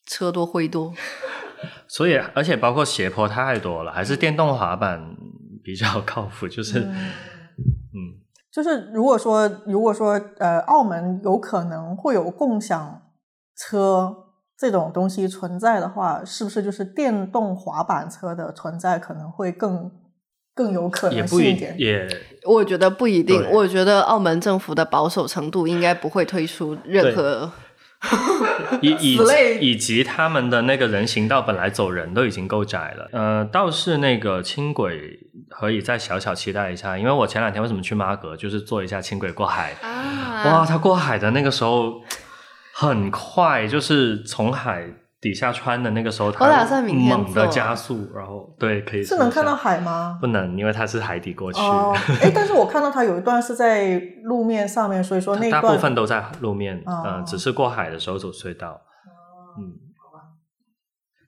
[0.05, 0.93] 车多灰多。
[1.87, 5.15] 所以而且包括斜坡太多了，还是电动滑板
[5.63, 8.19] 比较靠谱，就是嗯
[8.51, 13.01] 就是如果说如果说呃，澳门有可能会有共享
[13.55, 14.13] 车
[14.57, 19.91] 这种东西存在的话，是不是就是电动滑板车的存在可能会更
[20.55, 21.75] 更有可也不一能性一点？
[21.77, 22.07] 也
[22.45, 27.51] 我觉得不一定，我觉得澳门政府的保守程度应该不会推出任何。
[28.81, 29.17] 以以
[29.61, 35.17] 以及他们的那个人行道本来走人都已经够窄了，呃，倒是那个轻轨
[35.49, 42.01] 可以再小小期待一下，因为我前两天为什么去妈阁，就是坐一下轻轨过海，啊哇，他过海的那个时候
[42.73, 44.85] 很快，就是从海
[45.23, 50.17] 底下穿的那个时候，我打算明天猛的坐加速，然后对，可以是能看到海吗？
[50.19, 58.81] 不能，因为它是海底过去，哦，哎，但是我看到它有一段是在路面上面，所以说那一大段部分都在路面，哦呃，只是过海的时候走隧道。
[59.57, 59.79] 嗯，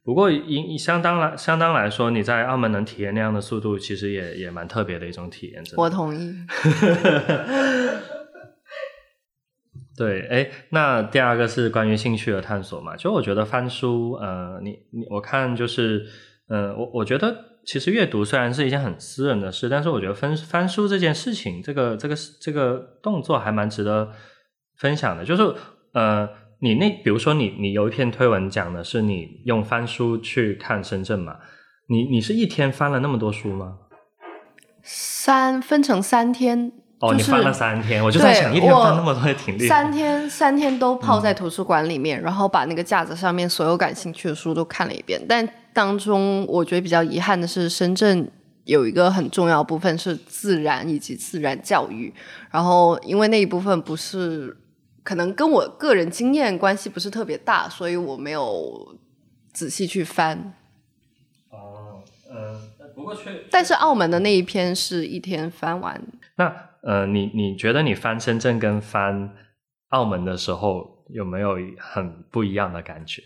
[0.04, 5.64] 不过以以相当来相当来说，你在澳门能体验那样的速度，其实也也蛮特别的一种体验。
[5.64, 6.36] 真的我同意。
[9.98, 12.96] 对，哎，那第二个是关于兴趣的探索嘛？
[12.96, 16.06] 就我觉得翻书，呃，你你我看就是，
[16.50, 17.34] 呃，我我觉得
[17.66, 24.12] 其实阅读虽然是一件很私人的事，但是我觉得翻翻书这件事情，这个这个这个动作还蛮值得
[24.78, 25.24] 分享的。
[25.24, 25.44] 就是
[25.94, 26.28] 呃，
[26.60, 31.38] 你那比如说你你有一篇推文讲的是你用翻书去看深圳嘛？
[31.88, 33.78] 你你是一天翻了那么多书吗？
[34.82, 39.68] 三分成三天，哦，就是你翻了三天，我就在对想一天翻那么多也挺厉害。
[39.68, 45.22] 三天三天都泡在图书馆里面，然后把那个架子上面所有感兴趣的书都看了一遍。
[45.28, 48.32] 但当中我觉得比较遗憾的是，深圳
[48.64, 52.14] 有一个很重要部分是自然以及自然教育，
[52.50, 54.56] 然后因为那一部分不是
[55.04, 58.96] 可能跟我个人经验关系不是特别大，所以我没有
[59.52, 60.54] 仔细去翻。
[61.50, 62.60] 哦，呃，
[62.96, 66.02] 不过确但是澳门的那一篇是一天翻完，
[66.38, 66.56] 那
[66.86, 69.34] 呃，你你觉得你翻深圳跟翻
[69.90, 73.24] 澳门的时候有没有很不一样的感觉？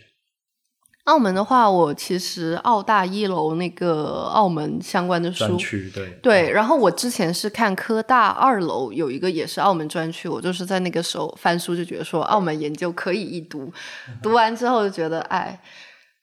[1.05, 5.57] 澳门的话，我其实澳大一楼那个澳门相关的书，
[5.91, 13.73] 对对，然后我之前是看科大二楼有一个也是澳门专区，我就是在那个时候翻书就觉得说澳门研究可以一读，
[14.21, 15.59] 读完之后就觉得哎，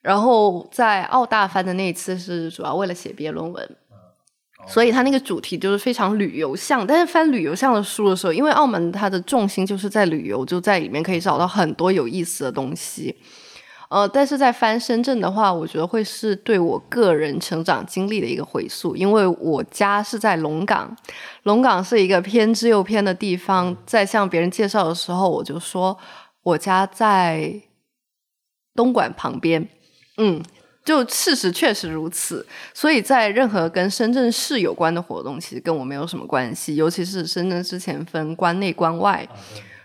[0.02, 3.76] 然后在澳大翻的那一次是主要为了写毕业论文。
[4.66, 13.16] 所以它那个主题就是非常旅游向，但是翻旅游向的书的时候，因为澳门它的重心就是在旅游，就在里面可以找到很多有意思的东西。
[13.88, 20.96] 呃，但是在翻深圳的话，我觉得会是对我个人成长经历的一个回溯，因为我家是在龙岗，
[21.44, 23.76] 龙岗是一个偏支又偏的地方。
[23.86, 25.96] 在向别人介绍的时候，我就说
[26.42, 27.62] 我家在
[28.74, 29.68] 东莞旁边，
[30.16, 30.42] 嗯，
[30.86, 32.46] 就事实确实如此。
[32.72, 39.28] 所以在任何跟深圳市有关的活动，其实跟我没有什么关系，尤其是深圳之前分关内关外，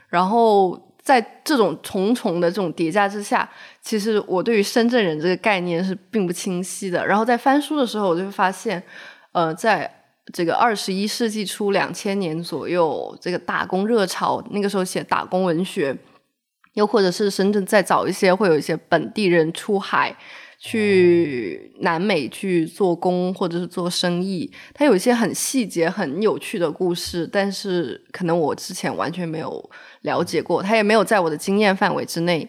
[0.08, 3.50] 然后在这种重重的这种叠加之下，
[3.82, 7.06] 其实我对于深圳人这个概念是并不清晰的。
[7.06, 8.82] 然后在翻书的时候，我就会发现，
[9.32, 9.92] 呃，在
[10.32, 15.98] 这个二十一世纪初两千年左右，这个打工热潮，那个时候写打工文学，
[16.76, 20.16] 又或者是深圳再早一些，会有一些本地人出海。
[20.64, 29.72] 去南美去做工或者是做生意，它有一些很细节、很有趣的故事，但是可能我之前完全没有
[30.02, 32.48] 了解过，它也没有在我的经验范围之内。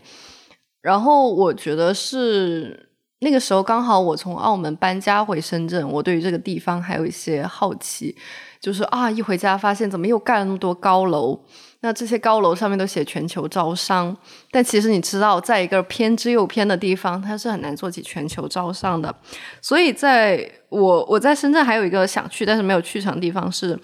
[0.83, 8.15] 然后我觉得是那个时候刚好我从澳门搬家回深圳，我对于这个地方还有一些好奇，
[8.63, 11.39] 就是啊，一回家发现怎么又盖了那么多高楼，
[11.81, 14.17] 那这些高楼上面都写全球招商，
[14.53, 19.13] 但其实你知道，在一个偏之又偏的地方，它是很难做起全球招商的。
[19.61, 23.77] 所以，在我我在深圳还有一个想去但是没有去成的地方是，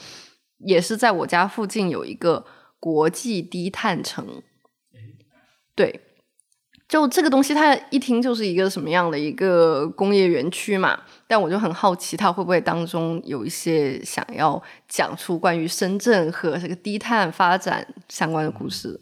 [0.58, 2.46] 也是在我家附近有一个
[2.78, 4.24] 国际低碳城。
[5.74, 6.00] 对，
[6.88, 10.98] 就这个东西，它一听就是一个什么样的一个工业园区嘛。
[11.26, 18.98] 但我就很好奇，它会不会当中有一些想要讲出关于深圳和这个低碳发展相关的故事？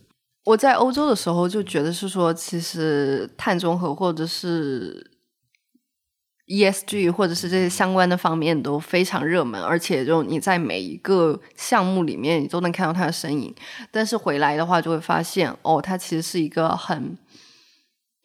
[0.47, 5.09] 我在欧洲的时候就觉得是说，其实碳中和或者是
[6.49, 13.55] ESG 或者是这些相关的方面都非常热门，而且就你在每一个项目里面你都能看到它的身影。
[13.93, 17.17] 但是回来的话就会发现，哦，它其实是一个很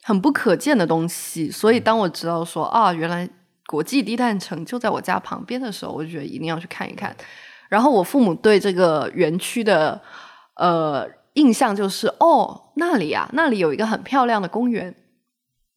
[0.02, 1.50] 很不可见的东西。
[1.50, 3.28] 所以当我知道说啊，原来。
[3.64, 7.16] 国际低碳城就在我家旁边的时候，我就觉得一定要去看一看。
[7.70, 9.98] 然后我父母对这个园区的
[10.56, 14.94] 呃印象就是，哦，那里啊，那里有一个很漂亮的公园。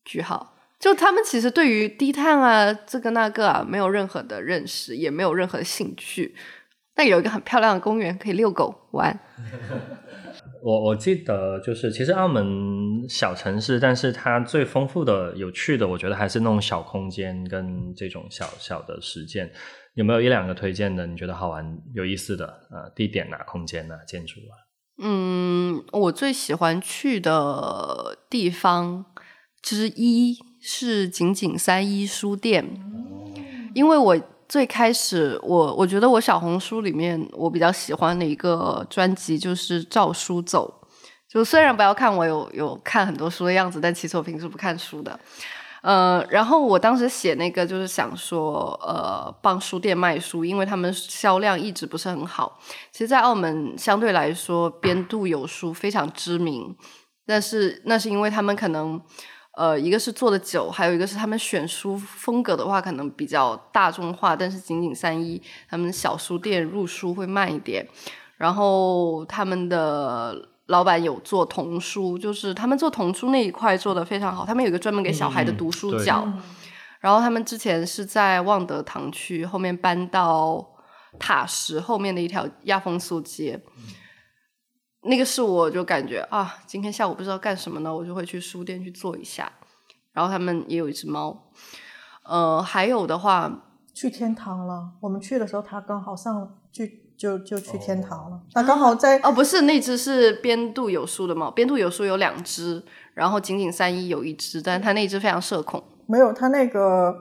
[0.04, 0.58] 句号。
[0.78, 6.36] 就他们其实对于低碳啊这个那个啊没有任何的认识，也没有任何的兴趣。
[6.94, 9.18] 但有一个很漂亮的公园可以遛狗玩。
[10.66, 19.51] 我我记得就是，其实澳门小城市，但是它最丰富的、有趣的，我觉得还是那种小空间跟这种小小的实践。
[19.93, 21.05] 有没有一两个推荐的？
[21.05, 22.89] 你觉得好玩、有意思的啊？
[22.95, 24.53] 地点啊，空间啊，建筑啊？
[25.03, 29.05] 嗯，我最喜欢去的地方
[29.61, 32.66] 之一是景景三一书店，
[33.76, 34.20] 因为我。
[34.56, 40.74] 最开始，我我觉得我小红书里面我比较喜欢的一个专辑就是照书走。
[41.28, 45.20] 就虽然不要看我有有看很多书的样子，但其实我平时不看书的。
[45.82, 52.58] 呃，然后我当时写那个就是想说，呃，帮书店卖书，因为他们销量一直不是很好。
[52.93, 56.74] 其实，在澳门相对来说，边度有书非常知名，
[57.28, 59.01] 但是那是因为他们可能。
[59.58, 64.36] 呃，一个是做的久，还有一个是他们选书风格的话，可能比较大众化。
[64.36, 67.88] 但是仅仅三一，他们小书店入书会慢一点。
[68.38, 70.36] 然后他们的
[70.66, 74.45] 老板有做童书，就是他们做童书那一块做的非常好。
[74.45, 76.28] 他们有一个专门给小孩的读书角。
[76.99, 80.66] 然后他们之前是在望德堂区，后面搬到
[81.18, 83.62] 塔什后面的一条亚风素街。
[85.06, 89.51] 那个是我就感觉啊，今天下午不知道干什么呢，我就会去书店去坐一下。
[90.14, 91.51] 然后他们也有一只猫，
[92.24, 93.51] 呃，还有的话
[93.93, 94.91] 去天堂了。
[95.01, 98.39] 我们去的时候，它刚好上去就就去天堂了。
[98.53, 102.82] 它刚好在哦，不是那只是边度有书的猫，边度有书有两只，
[103.14, 105.84] 然后仅仅三一有一只，但是它那只非常社恐。
[106.08, 107.14] 没有，它那个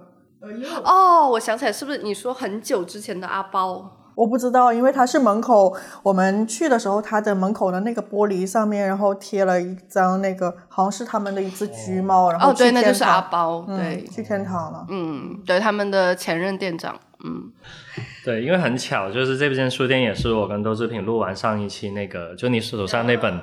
[0.85, 4.04] 哦，我想起来，是不是你说很久之前的阿包？
[4.15, 17.53] 我不知道，因为它是门口，我们去的时候，它的门口的那个玻璃上面，然后贴了一张那个，好像是他们的一只橘猫，然后哦，对，那就是阿包，对，去天堂了，嗯，对，他们的前任店长，嗯，
[18.25, 23.41] 对，因为很巧，就是这间书店也是我跟周志平录完上一期那个，就你手上那本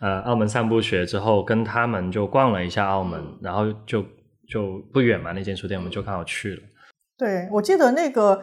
[0.00, 4.02] 呃《澳门散步学》之后，跟他们就逛了一下澳门，然后就
[4.48, 6.62] 就不远嘛，那间书店我们就刚好去了。
[7.18, 8.40] 对，我记得那个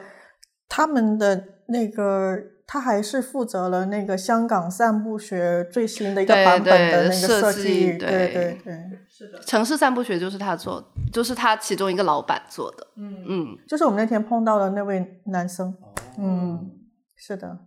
[0.69, 1.45] 他们的。
[1.71, 8.77] 那个他还是负责了那个香港散步学最新的一个版本的那个设计，对对对，
[9.09, 15.73] 是的，城市散步学就是他做，就是他其中一个老板做的，嗯嗯，就是我们那天碰到的那位男生，
[16.17, 16.71] 嗯，
[17.15, 17.57] 是的，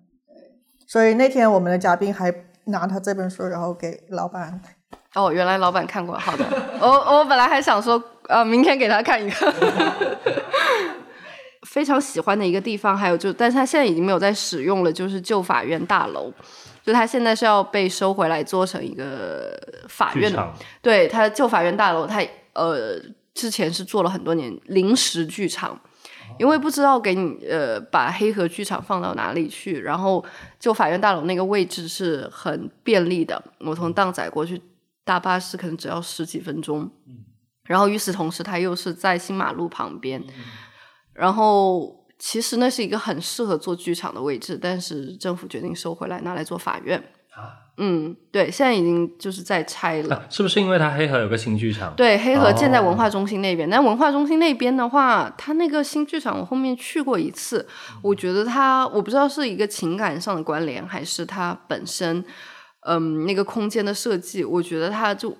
[0.87, 2.33] 所以那天我们的嘉宾还
[2.65, 4.61] 拿他这本书，然后给老板，
[5.15, 6.45] 哦，原来老板看过，好的，
[6.81, 9.37] 我我本来还想说，呃，明天给他看一个。
[11.75, 16.33] 非常喜欢的一个地方，还有就，但是他现在已经没有在使用了，就是旧法院大楼，
[16.85, 19.53] 就他现在是要被收回来做成一个
[19.89, 22.97] 法院的，对，他旧法院大楼，他呃
[23.35, 25.77] 之前是做了很多年临时剧场，
[26.39, 30.25] 因为不知道给你呃把黑河剧场放到哪里去，然后
[30.61, 34.63] 旧法院大楼那个位置是很便利的，我从荡仔过去
[35.05, 36.89] 大巴士可能只要十几分钟，
[37.67, 40.23] 然后与此同时，它又是在新马路旁边。
[41.15, 46.99] 然后，其实那是一个很适合做剧场的位置，但是政府决定收回来，拿来做法院。
[47.31, 50.27] 啊，嗯，对，现在已经就是在拆了。
[50.29, 51.95] 是不是因为它黑河有个新剧场？
[51.97, 53.69] 对，黑河建在文化中心那边。
[53.71, 57.67] 但文化中心那边的话，它那个新剧场，我后面去过一次，
[58.03, 62.25] 我觉得它，我不知道是一个情感上的关联，还是它本身，
[62.87, 65.37] 嗯，那个空间的设计，我觉得它就。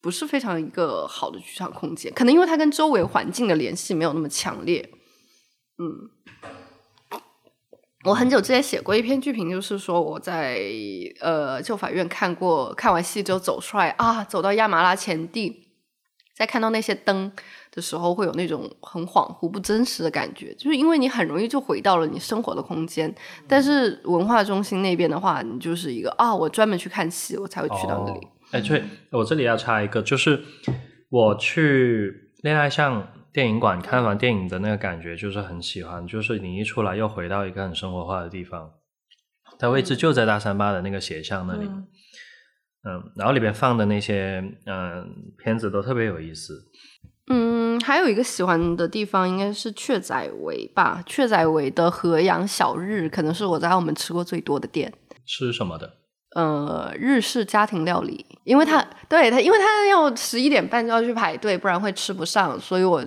[0.00, 4.88] 不是非常一个好的剧场空间，可能因为它跟周围环境的联系没有那么强烈。
[5.78, 6.10] 嗯，
[8.04, 10.60] 我很久之前写过一篇剧评，就是说我在
[11.20, 15.68] 呃旧法院看过，看完戏之后走出来啊，走到亚麻拉前地，
[16.36, 17.32] 再看到那些灯
[17.72, 23.12] 的时候，会有那种很恍惚、不真实的感觉，就是因为你很容易就回到了你生活的空间。
[23.48, 28.26] 但是文化中心那边的话，你就是一个啊，我专门去看戏，我才会去到那里。
[28.50, 30.42] 哎，对，我这里要插一个，就是
[31.10, 36.06] 我去恋爱巷电影馆看完电影的那个感觉，就是很喜欢。
[36.06, 38.72] 就是你一出来，又回到一个很生活化的地方，
[39.58, 41.68] 它位置就在大三巴的那个斜巷那里。
[42.84, 46.54] 嗯，然后里边放的那些嗯片子都特别有意思。
[47.30, 54.90] 嗯，还有一个喜欢的地方应该是雀仔围吧，雀仔围的河阳小日可能是我在澳门吃过最多的店。
[55.26, 55.97] 吃什么的？
[56.38, 63.04] 呃，日式家庭料理，因为他对他，因为他要十一点半就要去排队，不然会吃不上，所以我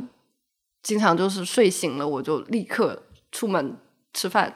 [0.83, 3.77] 经常就是睡醒了我就立刻出门
[4.11, 4.53] 吃饭。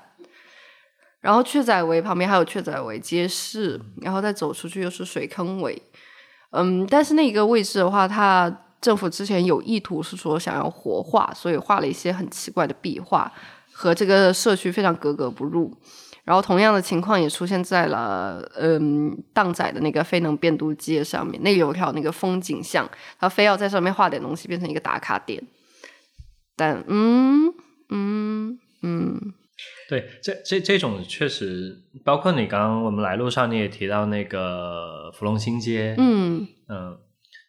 [1.22, 5.82] 然后雀仔围旁边还有雀仔围街市，然后再走出去又是水坑围。
[6.52, 13.32] 嗯，但是那个位置的话，它政府之前有意图是说想要活化，所以画了一些很奇怪的壁画，
[13.72, 15.74] 和这个社区非常格格不入。
[16.26, 25.42] 然后同样的情况也出现在了，嗯，荡仔的那个非能变都街上面，那里有条那个风景巷，他非要在上面画点东西，变成一个打卡点。
[26.56, 27.54] 但，嗯
[27.90, 29.34] 嗯嗯，
[29.88, 36.98] 对，这这这种确实，包括你刚刚我们来路上你也提到那个芙蓉新街，嗯嗯，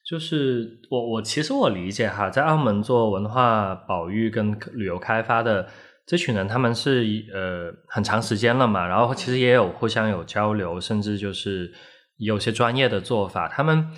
[0.04, 5.66] 就是我我其实我理解哈，在澳门做文化保育跟旅游开发的。
[6.06, 7.04] 这群人他们是
[7.34, 11.72] 呃很长时间了嘛，然后其实也有互相有交流，甚至就是
[12.16, 13.48] 有些专业的做法。
[13.48, 13.90] 他们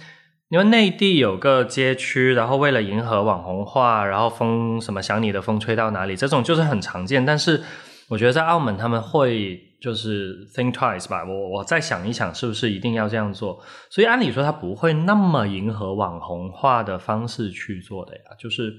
[0.48, 7.26] 因为内地有个街区，然后为了迎合网红化，然后风什么想你的风吹到哪里，这种就是很常见。
[7.26, 7.62] 但是
[8.08, 13.62] 我觉得在澳门他们会就是 think twice 吧，我我再想一想是不是一定要这样做。
[13.90, 18.74] 所以按理说他不会那么迎合网红化的方式去做的呀，就是。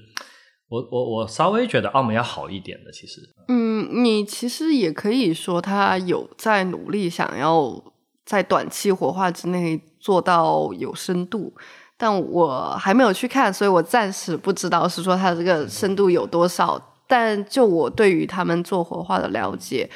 [0.70, 3.20] 我我我稍微觉得澳门要好一点的，其实。
[3.48, 7.82] 嗯，你其实也可以说他有在努力，想要
[8.24, 11.52] 在短期活化之内做到有深度，
[11.96, 16.80] 但我还没有去看，所以我暂时不知道是说他这个深度有多少。
[17.08, 19.90] 但就我对于他们做活化的了解。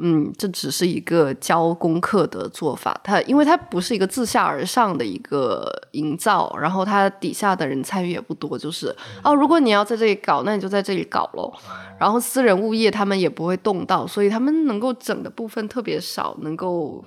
[0.00, 2.98] 嗯，这只是一个教功课的做法。
[3.04, 11.52] 它因为它不是一个自下而上的一个营造，然后它底下的人参与也不多，就是哦，如果你要在这里搞，那你就在这里搞咯。
[11.98, 17.04] 然后私人物业他们也不会动到，所以他们能够整的部分特别少，能够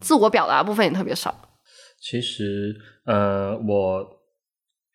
[0.00, 1.34] 自我表达部分也特别少。
[2.00, 4.17] 其实，呃，我。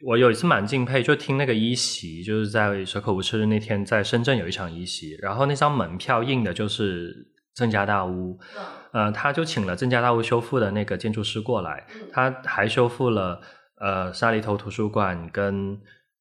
[0.05, 7.15] 我有一次蛮敬佩，就听那个一席，就是在蛇口无吃日那天，在深圳有一场一席，然后那张门票印的就是
[7.55, 8.37] 郑家大屋，
[8.91, 13.39] 呃，他就请了郑家大屋修复的那个建筑师过来，他还修复了
[13.79, 15.79] 呃沙梨头图书馆跟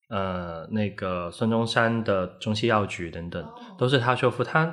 [0.09, 3.45] 呃那个孙中山的中西药局等等，
[3.77, 4.73] 都是他修复，他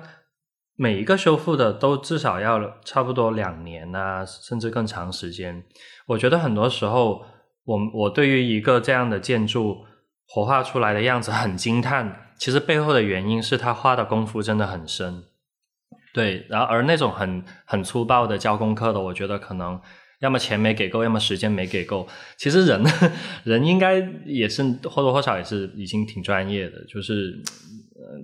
[0.75, 5.65] 每一个修复的都至少要差不多两年啊，甚至更长时间。
[6.05, 7.25] 我觉得很多时候。
[7.69, 9.85] 我我对于一个这样的建筑
[10.27, 15.21] 活化出来的样子很惊叹，其实背后的原因是他花的功夫真的很深，
[16.11, 19.79] 对，然后而那种很很粗暴的教功课的，我觉得可能
[20.19, 22.07] 要么钱没给够，要么时间没给够。
[22.39, 22.83] 其实人
[23.45, 27.39] 人应该也是或多或少也是已经挺专业的，就是，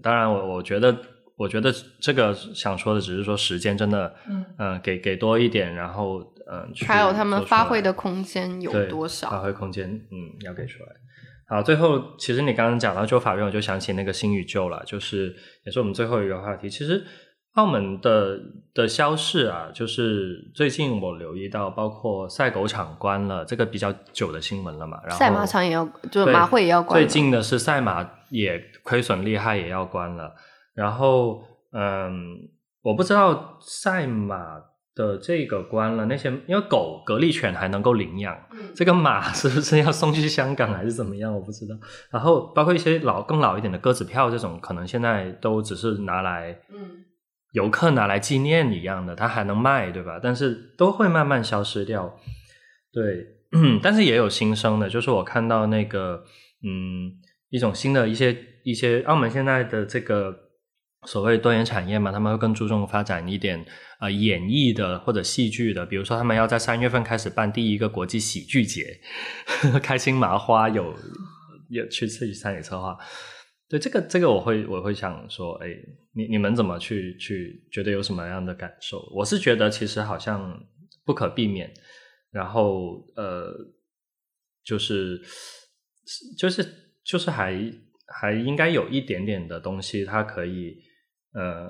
[0.02, 0.98] 当然我我觉得
[1.38, 1.72] 我觉得
[2.02, 4.12] 这个想说的只是说时间真的，
[4.58, 6.34] 嗯，给给多一点，然后。
[6.52, 9.32] 嗯，还有他们发挥的空间有多少？
[9.32, 10.90] 发挥空间，嗯，要给出来。
[11.48, 15.36] 好，最后其实你刚刚讲到旧法院，我就想起那个新与旧了，就是
[15.66, 16.70] 也是我们最后一个话题。
[16.70, 17.04] 其实
[17.54, 18.40] 澳门的
[18.74, 25.00] 的消逝啊，就是最近我留意到，包括赛狗场关了，这个比较久的新闻了嘛。
[25.04, 27.00] 然后赛马场也要，就是马会也要关。
[27.00, 30.36] 最近的是赛马也亏损厉害，也要关了。
[30.76, 31.42] 然后，
[31.74, 32.38] 嗯，
[32.84, 34.62] 我不知道赛马。
[34.96, 38.36] 的这个关了，那些因为狗格力犬还能够领养，
[38.74, 41.36] 这个马是不是要送去香港还是怎么样？
[41.36, 41.76] 我不知道。
[42.10, 47.04] 然后包括一些老更老一点的鸽子票这种，可能现在都只是拿来，嗯，
[47.52, 50.18] 游客拿来纪念一样的，它还能卖，对吧？
[50.24, 52.18] 但是都会慢慢消失掉。
[52.94, 53.26] 对，
[53.84, 56.24] 但是也有新生的，就是我看到那个，
[56.64, 57.12] 嗯，
[57.50, 58.34] 一种新的一些
[58.64, 60.44] 一些澳门现在的这个。
[61.08, 63.64] 所谓多元产业嘛，他们会更注重发展一点
[64.00, 69.00] 呃演绎的或者戏剧的，比如说他们要在三月份开始办第一个国际喜剧节，
[69.82, 70.96] 开心麻花有
[71.70, 72.98] 有去自己参与策划，
[73.68, 75.70] 对这个这个我会我会想说，哎，
[76.14, 79.00] 你你们怎么去去觉得有什么样的感受？
[79.14, 80.64] 我是觉得其实好像
[81.04, 81.74] 不可避免，
[82.32, 83.52] 然后呃，
[84.64, 85.22] 就是
[86.38, 86.66] 就是
[87.04, 87.60] 就是还
[88.08, 90.78] 还应该有一点点的东西，它可以
[91.36, 91.70] 呃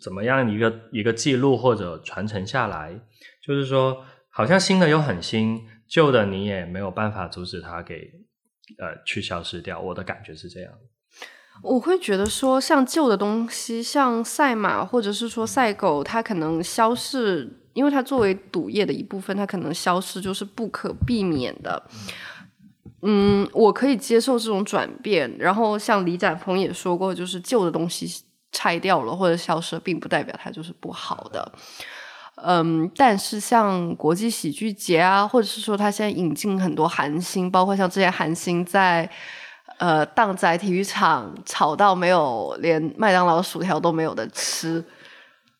[0.00, 2.98] 怎么样一个一个记录或者传承下来，
[3.46, 8.26] 就是说好像新的又很新，旧的你也没有办法阻止它给。
[8.80, 10.72] 呃，去消失掉，我的感觉是这样。
[11.62, 21.80] 我会觉得说，像旧的东西，像赛马或者是说赛狗，它可能消逝，因为它作为赌业的一部分，它可能消失就是不可避免的。
[23.02, 25.32] 嗯，我可以接受这种转变。
[25.38, 28.04] 然后像李展鹏也说过，就是旧的东西
[28.56, 31.52] 拆掉了或者消失，并不代表它就是不好的。
[32.36, 39.08] 嗯，但是像国际喜剧节啊，或者是说他现在引进很多韩星，包括像这些韩星在
[39.78, 44.82] 呃荡仔体育场吵到没有连麦当劳薯条都没有的吃。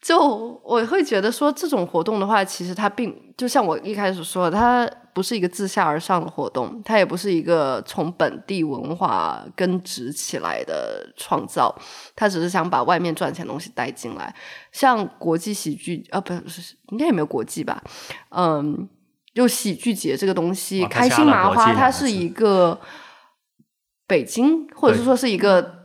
[0.03, 11.75] 就我会觉得说这种活动的话，其实它并就像我一开始说，它不是一个自下而上的活动，它也不是一个从本地文化根植起来的创造，
[12.15, 14.33] 它只是想把外面赚钱的东西带进来。
[14.71, 17.83] 像国际喜剧啊，不是应该也没有国际吧？
[18.31, 18.89] 嗯，
[19.35, 22.79] 就喜剧节这个东西，开心麻花它是一个
[24.07, 25.76] 北京，或者是说是一个。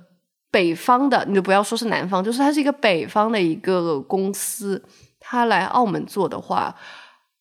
[0.52, 4.84] 北方的，你就不要说是南方，就是它是一个北方的一个公司，
[5.20, 6.76] 它来澳门做的话，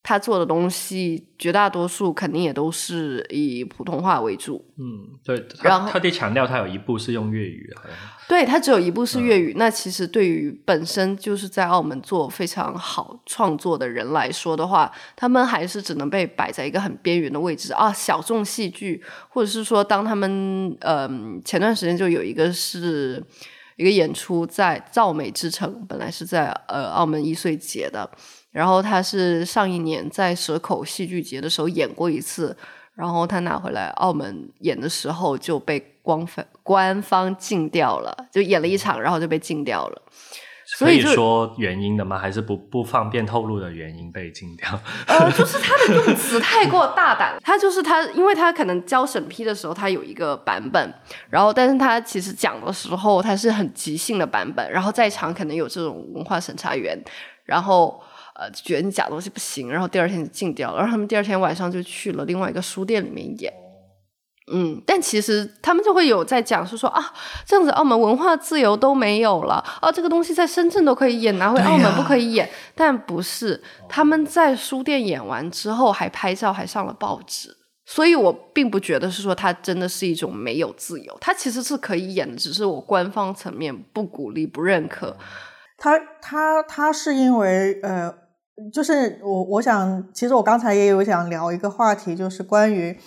[0.03, 4.65] 他做的东西绝大多数肯定也都是以普通话为主。
[4.79, 5.47] 嗯，对。
[5.63, 7.71] 然后特地强调，他有一部是用粤语。
[8.27, 23.21] 对他只有一部是粤语，那其实对于本身就是在澳门做非常好创作的人来说的话，他们还是只能被摆在一个很边缘的位置啊，小众戏剧，或者是说，当他们嗯前段时间就有一个是
[23.75, 28.09] 一个演出在造美之城，本来是在呃澳门一岁节的，
[28.51, 32.57] 然后他是上一年在蛇口戏剧节的时候演过一次，
[32.95, 35.87] 然后他拿回来澳门演的时候就被。
[36.03, 40.03] 官方官方禁掉了，就演了一场，然后就被禁掉了。
[40.79, 42.19] 可以说原因的吗？
[42.19, 44.67] 还是不不方便透露的原因被禁掉？
[45.07, 47.39] 呃，就是他的用词太过大胆。
[47.45, 50.95] 他就是他，因为他可能交审批的时候，他有一个版本，
[51.29, 54.73] 然后但是他其实讲的时候，他是很即兴的版本。
[54.73, 56.99] 然后在场可能有这种文化审查员，
[57.45, 58.03] 然后
[58.41, 60.79] 呃觉得你假东西不行，然后第二天就禁掉了。
[60.79, 63.53] 然后他们第二天晚上就去了另外一个书店里面演。
[64.53, 67.13] 嗯，但其实他们就会有在讲，是说啊，
[67.47, 72.51] 这样子澳门文化自由都没有了啊，这个东西在深圳都可以演，拿回澳门不可以演。
[72.75, 77.57] 但不是，他们在书店演完之后还拍照，还上了报纸。
[77.87, 85.17] 所以我并不觉得是说它真的是一种没有自由，它其实是可以演的，只是我官方层面不鼓励、不认可。
[85.79, 88.13] 他他他是因为呃，
[88.73, 92.99] 就是我我想，其实我刚才也有想聊一个话题，就是关于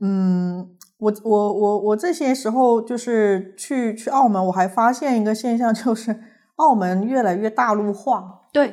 [0.00, 0.70] 嗯。
[0.98, 6.18] 我我我我这些时候就是去去澳门，我还发现一个现象，就是
[6.56, 8.24] 澳门越来越大陆化。
[8.50, 8.72] 对，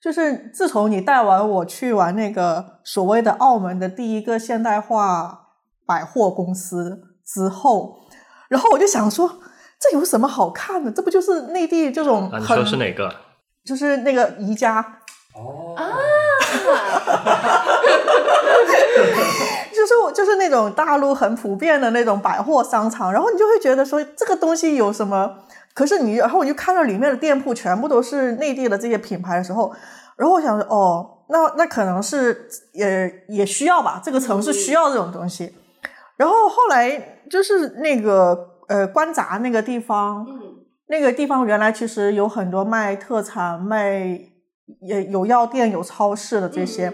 [0.00, 5.48] 就是自从你带完我去完那个所谓的澳门的第一个现代化
[5.84, 7.96] 百货公司之后，
[8.48, 9.28] 然后我就想说，
[9.80, 10.92] 这有什么好看的？
[10.92, 12.30] 这不就是内地这种？
[12.38, 13.12] 你说是哪个？
[13.64, 14.99] 就是那个宜家。
[15.34, 15.84] 哦啊。
[19.72, 25.36] 就是我就是那种大陆很普遍的那种百货商场，然后你就会觉得说这个东西有什么？
[25.72, 29.72] 可是你然后我就看到里面的店铺全部都是内地的这些品牌的时候，
[30.16, 35.54] 然后我想说哦，那那可能是也也需要吧，这个城市需要这种东西。
[36.16, 40.26] 然后后来就是那个呃关闸那个地方，
[40.88, 44.20] 那个地方原来其实有很多卖特产、卖
[44.80, 46.92] 也有药店、有超市的这些，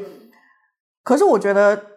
[1.03, 1.97] 可是我觉得。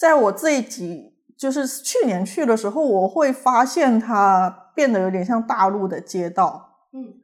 [0.00, 7.20] 在我这几就是去年去的时候，我会发现它变得有点像大陆的街道，嗯，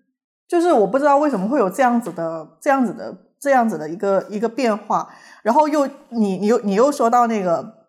[0.47, 5.09] 就是我不知道为什么会有这样子的、这样子的、这样子的一个一个变化。
[5.43, 7.87] 然后又你你又你又说到那个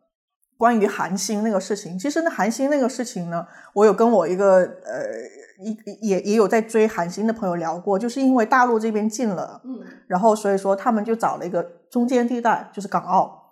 [0.57, 13.43] 关于韩星那个事情，其实那韩星那个事情呢，我有跟我一个呃一也也也有在追韩星的朋友聊过，就是因为大陆这边禁了，嗯，然后所以说他们就找了一个中间地带，就是港澳。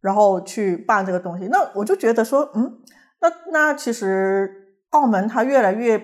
[0.00, 2.80] 然后去办这个东西，那我就觉得说，嗯，
[3.20, 6.02] 那那其实澳门它越来越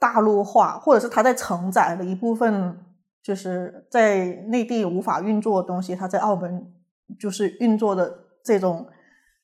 [0.00, 2.76] 大陆化，或者是它在承载的一部分，
[3.22, 6.72] 就是在内地无法运作的东西，它在澳门
[7.16, 8.12] 就是运作的
[8.44, 8.88] 这种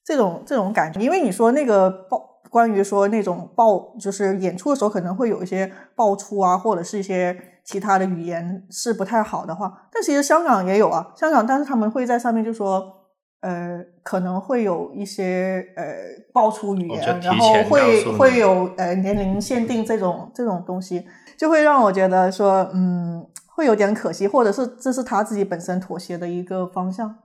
[0.04, 0.98] 这种这种感觉。
[0.98, 7.34] 因为你说那个包关于说那种爆，就是演出的时候可能会有一些爆出啊，或者是一些
[7.64, 12.96] 其他的语言是不太好的话，但其实香港也有啊，香港但是他们会在上面就说。
[13.42, 15.82] 呃，可能会有一些呃
[16.30, 21.06] 爆出语言，然后会会有呃年龄限定这种这种东西，
[21.38, 27.16] 就会让我觉得说，嗯，会有点可惜，或者是这是他自己本身妥协的一个方向。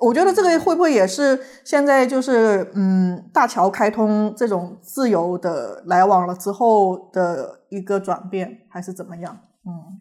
[0.00, 9.38] 我觉得这个会不会也是现在就是嗯大桥开通这种自由的来往了之后的一个转变，还是怎么样？
[9.64, 10.00] 嗯，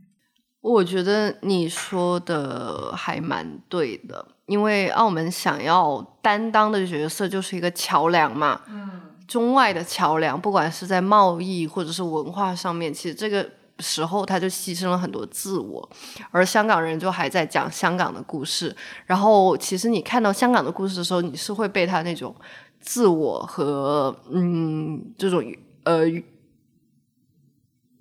[0.61, 4.27] 我觉得你说的还蛮对的。
[4.45, 8.89] 因为澳门想要担当的角色就是一个桥梁嘛，嗯，
[9.25, 13.49] 中外的桥梁，不管是在贸易或者是文化上面，其实这个
[13.79, 15.89] 时候他就牺牲了很多自我，
[16.31, 18.75] 而香港人就还在讲香港的故事。
[19.05, 22.35] 然后，其实你看到香港的故事的时候，你是会被他那种
[22.79, 25.43] 自我和嗯这种
[25.83, 26.03] 呃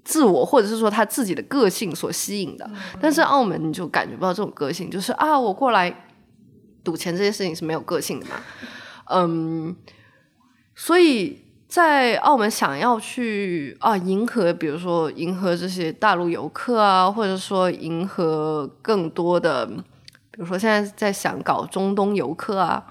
[0.05, 2.71] 自我，或者是说他自己的个性所吸引的。
[3.01, 6.09] 但是澳门你就感觉不到这种个性，就是啊，我过来。
[6.85, 8.33] 赌钱这件事情是没有个性的嘛？
[9.05, 9.77] 嗯，
[10.75, 11.39] 所以
[11.73, 22.85] 在澳门想要去啊迎合，比如说迎合这些大陆游客啊，或者说迎合更多的，比如说现在在想搞中东游客啊，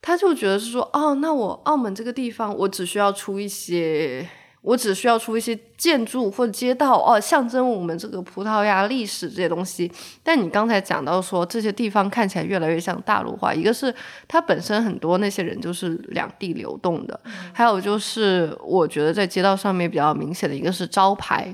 [0.00, 4.28] 他就觉得是说，哦，那我澳门这个地方，我只需要出一些。
[4.62, 9.90] 我只需要出一些建筑或者街道哦，象征我们这个葡萄牙历史这些东西。
[10.22, 13.92] 但你刚才讲到说这些地方看起来越来越像大陆化，一个是
[14.28, 17.20] 它本身很多那些人就是两地流动的，
[17.52, 21.52] 还有就是我觉得在街道上面比较明显的一个是招牌，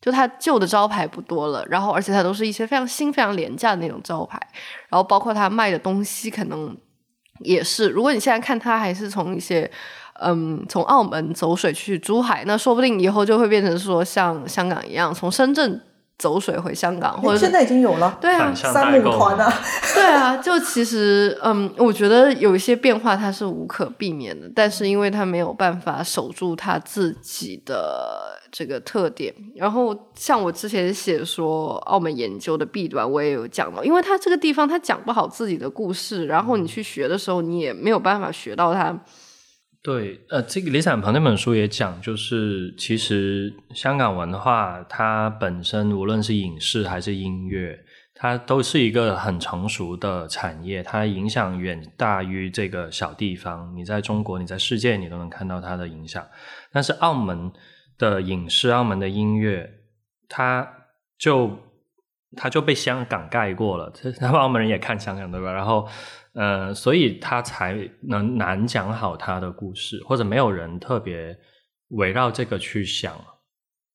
[0.00, 4.40] 就它旧的招牌不多了，然后而且它都是一些非常新、非常廉价的那种招牌，
[4.88, 6.76] 然后包括它卖的东西可能
[7.44, 9.70] 也是，如果你现在看它还是从一些。
[10.22, 15.80] 嗯，从澳门走水去珠海，那说不定以后就会变成说像香港一样，从深圳
[16.18, 19.50] 走水回香港，或者现在已经有了，对啊，三母团啊，
[19.94, 38.94] 对啊，就其实嗯，我觉得有一些变化它是无可避免的，但是因为它没有办法守住它自己的这个特点，然后像我之前写说澳门研究的弊端，我也有讲到，因为它这个地方它讲不好自己的故事，然后你去学的时候，你也没有办法学到它。
[39.82, 47.78] 对，呃，这个李散鹏那本书也讲，就是其实香港文化它本身无论是影视还是音乐，
[48.12, 53.74] 它都是一个很成熟的产业，它影响远大于这个小地方。
[53.74, 56.22] 你在中国，你在世界，你都能看到它的影响。
[56.70, 57.50] 但是澳门
[57.96, 59.66] 的影视、澳门的音乐，
[60.28, 60.68] 它
[61.18, 61.58] 就
[62.36, 63.90] 它就被香港盖过了。
[64.20, 65.50] 他们澳门人也看香港，对吧？
[65.50, 65.88] 然后。
[66.32, 71.36] 呃，所以他才能难讲好他的故事，或者没有人特别
[71.88, 73.12] 围绕这个去想，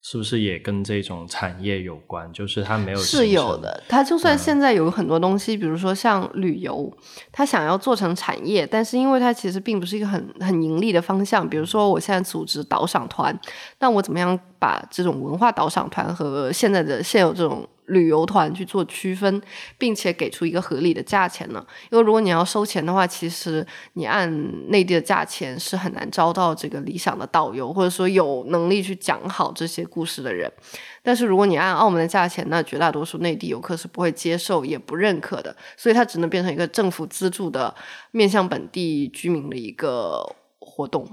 [0.02, 2.30] 是不是也跟这种产业有关？
[2.34, 6.92] 就是他没有是有的，他就算现在有很多东西，比如说像旅游，
[7.32, 11.48] 他想要做成产业，但是因为他其实并不是一个很很盈利的方向。
[11.48, 13.34] 比如说我现在组织导赏团，
[13.78, 17.66] 那我怎么样把这种文化导赏团和现在的现有这种？
[17.86, 19.40] 旅游团去做区分，
[19.78, 21.64] 并且给出一个合理的价钱呢？
[21.90, 30.50] 因为如果你要收钱的话，其实你按内地的价钱是很难招到这个理想的导游，或者说有能力去讲好这些故事的人。
[31.02, 37.74] 但是如果你按澳门的价钱，那绝大多数内地游客是不会接受也不认可的，所以它只能变成一个政府资助的
[38.10, 41.06] 面向本地居民的一个活动。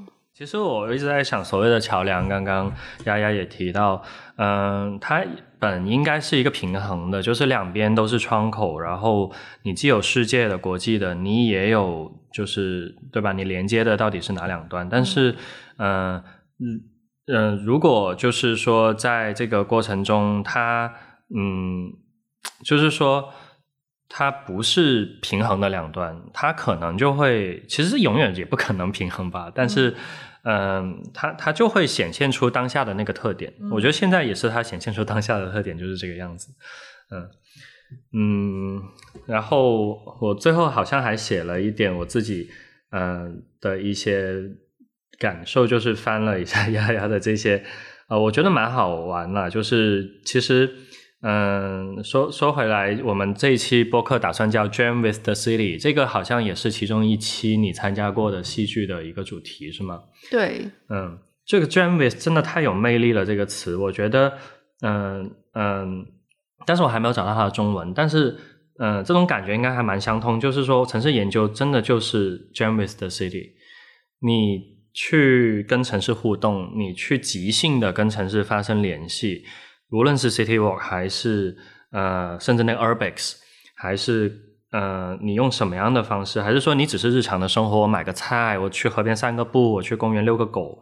[0.44, 2.70] 其实我一直在想，所谓的桥梁，刚刚
[3.06, 4.04] 丫丫也提到，
[4.36, 5.24] 嗯，它
[5.58, 9.32] 本应该是一个平衡的，就是两边都是窗口，然后
[9.62, 13.32] 你既有世界的、国际的，你也有，就是对吧？
[13.32, 14.90] 你连接的到底是哪两端？
[14.90, 15.34] 但是，
[15.78, 16.22] 嗯
[17.32, 20.94] 嗯，如果就是说在这个过程中，它
[21.34, 21.88] 嗯，
[22.66, 23.30] 就是说
[24.10, 29.96] 它不是平衡的两端，它可能就会，其实永远也不可能平衡吧，但是。
[30.44, 33.54] 嗯，它它就会显现出当下的那个特点。
[33.72, 36.54] 我觉得现在也是它显现出当下的特点，就是这个样子。
[37.12, 37.30] 嗯
[38.14, 38.82] 嗯，
[39.26, 42.50] 然后我最后好像还写了一点我自己
[42.92, 44.36] 嗯的一些
[45.18, 47.64] 感受，就是翻了一下 丫丫的这些，
[48.08, 49.50] 呃，我觉得蛮好玩了。
[49.50, 50.76] 就是其实。
[51.26, 60.02] 嗯，说说回来，我们这一期播客打算叫《Dream with the City》，这个好像也是其中一期你参加过的戏剧的一个主题，是吗？
[60.30, 64.38] 对，嗯，这个 “Dream with” 真的太有魅力了，这个词，我觉得，
[64.82, 66.06] 嗯嗯，
[66.66, 68.38] 但是我还没有找到它的中文，但是，
[68.80, 73.52] 嗯，这种感觉应该还蛮相通，就是说，城市研究真的就是 “Dream with the City”，
[74.20, 74.60] 你
[74.94, 79.46] 去跟城市互动，你去即兴的跟城市发生联系，
[79.94, 81.56] 无论是 City Walk 还是
[81.92, 83.36] 呃，甚至那个 Urbex，
[83.76, 84.36] 还是
[84.72, 90.82] 呃，你用什么样的方式，还是说你只是日常的生活，我买个菜，我去河边散个步，我去公园遛个狗，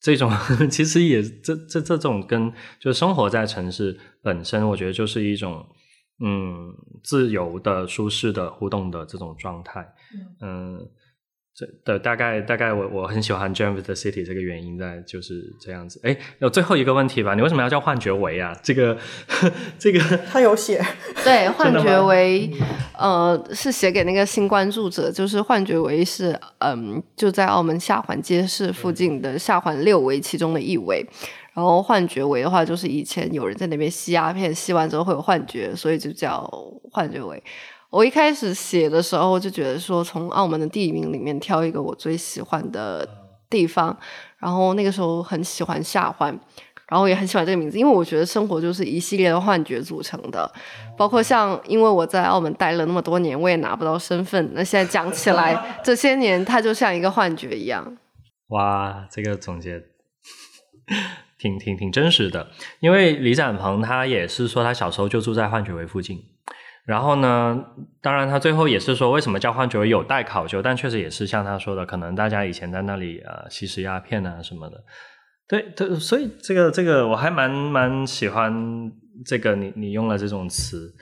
[0.00, 0.32] 这种
[0.70, 5.66] 其实也这这这种跟就是生活在城市本身，我觉得就是一种
[6.24, 6.72] 嗯
[7.04, 9.86] 自由的、舒适的互动的这种状态，
[10.40, 10.80] 嗯。
[11.52, 16.00] 这的大概大概我我很喜欢 Jam with the City 这个原因在就是这样子。
[16.04, 18.56] 哎，有最后一个问题吧，你为什么要叫幻觉维啊？
[18.62, 18.96] 这个
[19.78, 20.80] 这个 他有写。
[21.24, 22.50] 对，幻觉维
[22.96, 31.04] 呃是写给那个新关注者，就是幻觉维是嗯就在澳门下环街市附近的下环六围其中的一围。
[31.52, 36.48] 然后幻觉维的话，就是以前有人在那边吸鸦片，吸完之后会有幻觉，所以就叫
[36.92, 37.42] 幻觉维。
[37.90, 43.06] 我一开始写的时候就觉得说，从澳门的地名里面挑一个我最喜欢的
[43.48, 43.96] 地方，
[44.38, 46.38] 然后那个时候很喜欢下环，
[46.88, 50.48] 然后也很喜欢这个名字，因为我觉得生活就是一系列的幻觉组成的，
[50.96, 57.96] 包括像因为我在澳门待了那么多年，我也拿不到身份，那现在讲起来，这些年它就像一个幻觉一样。
[58.50, 59.82] 哇，这个总结
[61.38, 66.18] 挺挺挺真实的，因为李展鹏他也是说他小时候就住在幻觉围附近。
[66.86, 67.64] 然后呢？
[68.02, 74.82] 当然，他最后也是说，为什么交换觉有待考究，但确实也是像他说的，可能大家以前在那里呃吸食鸦片啊什么的。
[75.46, 78.90] 对对，所以这个这个我还蛮蛮喜欢
[79.24, 80.92] 这个你你用了这种词。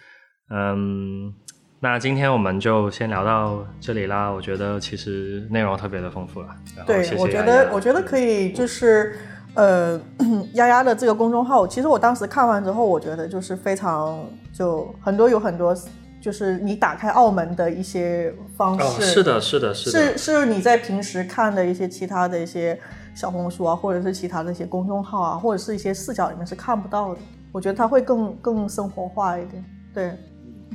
[0.51, 1.33] 嗯，
[1.81, 4.29] 那今天我们就先聊到这里啦。
[4.29, 6.49] 我觉得其实内容特别的丰富了。
[6.87, 9.17] 对，我觉得我觉得可以就是。
[9.59, 10.01] 呃，
[10.55, 15.77] 丫丫的这个公众号，其实我当时看完之后，我觉得就是非常就很多有很多，
[16.23, 22.79] 就是你打开澳门的一些方式，是的，是的，是是是你在平时看的一些其他的一些
[23.17, 27.21] 小红书啊，或者是其他的一些公众号啊，或者是一些视角里面是看不到的。
[27.51, 30.13] 我觉得它会更更生活化一点，对。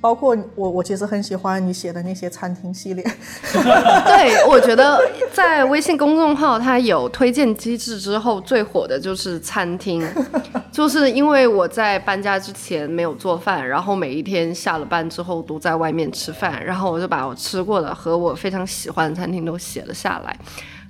[0.01, 3.03] 包括我，我其实很喜欢你写的那些餐厅系列。
[3.53, 4.99] 对，我觉得
[5.31, 10.05] 在微信公众号它有推荐机制之后，最火的就是餐厅。
[10.71, 20.37] 就是因为我在搬家之前没有做饭，然后每一天下了班之后都在外面吃饭，然后我就把我吃过的和我非常喜欢的餐厅都写了下来，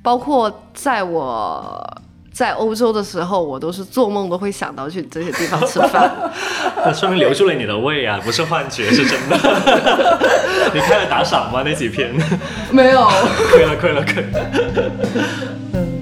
[0.01, 2.01] 包括在我。
[2.33, 6.11] 在欧洲的时候，我都是做梦都会想到去这些地方吃饭。
[6.83, 9.37] 那说明留住了你的胃啊，不是幻觉，是真的。
[10.73, 11.61] 你开了打赏吗？
[11.63, 12.11] 那几篇？
[12.71, 13.07] 没有。
[13.53, 15.92] 亏了，亏了，亏了。